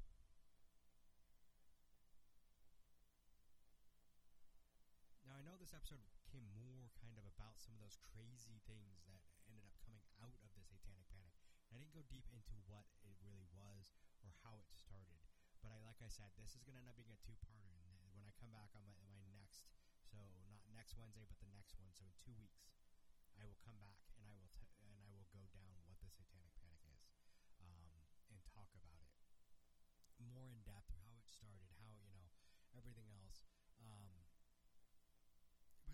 [5.63, 9.79] This episode came more kind of about some of those crazy things that ended up
[9.79, 11.39] coming out of the Satanic Panic.
[11.71, 13.95] I didn't go deep into what it really was
[14.27, 15.23] or how it started.
[15.63, 17.79] But I, like I said, this is going to end up being a two-parter.
[17.79, 19.71] And when I come back on my, my next,
[20.03, 20.19] so
[20.51, 22.67] not next Wednesday, but the next one, so in two weeks,
[23.39, 26.11] I will come back and I will t- and I will go down what the
[26.11, 27.07] Satanic Panic is,
[27.63, 28.03] um,
[28.35, 29.15] and talk about it
[30.19, 32.27] more in depth, how it started, how you know
[32.75, 33.22] everything else.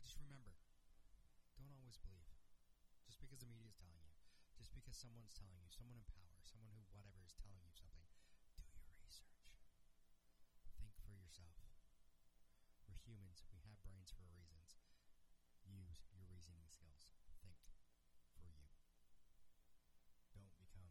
[0.10, 0.58] Just remember,
[1.54, 2.34] don't always believe.
[3.06, 4.10] Just because the media is telling you,
[4.58, 8.10] just because someone's telling you, someone in power, someone who whatever is telling you something,
[8.58, 9.54] do your research.
[10.82, 11.62] Think for yourself.
[12.90, 13.46] We're humans.
[13.54, 14.82] We have brains for reasons.
[15.62, 17.06] Use your reasoning skills.
[17.46, 17.62] Think
[18.34, 18.66] for you.
[20.34, 20.90] Don't become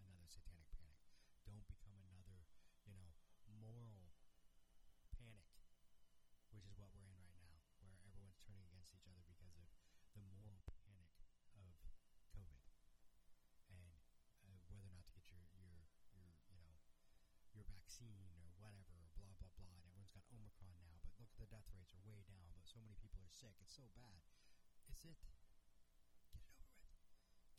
[0.00, 0.96] another satanic panic.
[1.44, 2.48] Don't become another,
[2.88, 3.12] you know,
[3.52, 4.08] moral
[5.12, 5.44] panic,
[6.48, 9.68] which is what we're in right now, where everyone's turning against each other because of
[10.16, 11.12] the moral panic
[11.58, 11.76] of
[12.32, 12.64] COVID
[13.68, 14.00] and
[14.46, 15.84] uh, whether or not to get your your
[16.14, 16.78] your you know
[17.52, 19.76] your vaccine or whatever or blah blah blah.
[19.76, 22.48] And everyone's got Omicron now, but look, the death rates are way down.
[22.54, 23.52] But so many people are sick.
[23.60, 24.24] It's so bad.
[24.88, 25.20] Is it?
[26.32, 26.72] Get it over with.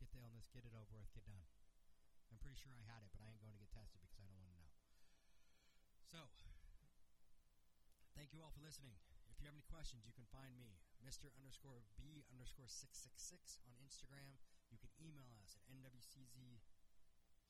[0.02, 0.50] Get the illness.
[0.50, 1.14] Get it over with.
[1.14, 1.46] Get done.
[2.34, 4.26] I'm pretty sure I had it, but I ain't going to get tested because I
[4.26, 4.74] don't want to know.
[6.10, 6.20] So,
[8.18, 8.98] thank you all for listening.
[9.30, 11.30] If you have any questions, you can find me, Mr.
[11.38, 14.42] underscore B underscore 666 on Instagram.
[14.74, 16.66] You can email us at NWCZ.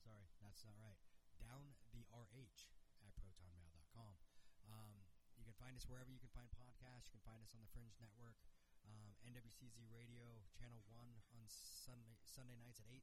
[0.04, 1.00] Sorry, that's not right.
[1.40, 2.68] Down the RH
[3.00, 4.20] at protonmail.com.
[4.68, 4.92] Um,
[5.40, 7.10] you can find us wherever you can find podcasts.
[7.10, 8.38] You can find us on the Fringe Network,
[8.86, 11.02] um, NWCZ Radio, Channel 1
[11.34, 13.02] on Sunday, Sunday nights at 8.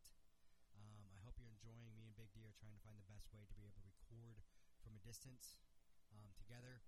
[0.79, 3.27] Um, I hope you're enjoying me and Big D are trying to find the best
[3.35, 4.39] way to be able to record
[4.79, 5.59] from a distance
[6.15, 6.79] um, together.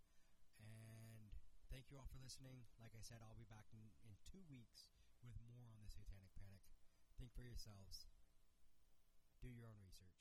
[0.64, 1.36] And
[1.68, 2.64] thank you all for listening.
[2.80, 4.88] Like I said, I'll be back in, in two weeks
[5.20, 6.64] with more on the Satanic Panic.
[7.20, 8.08] Think for yourselves.
[9.44, 10.17] Do your own research.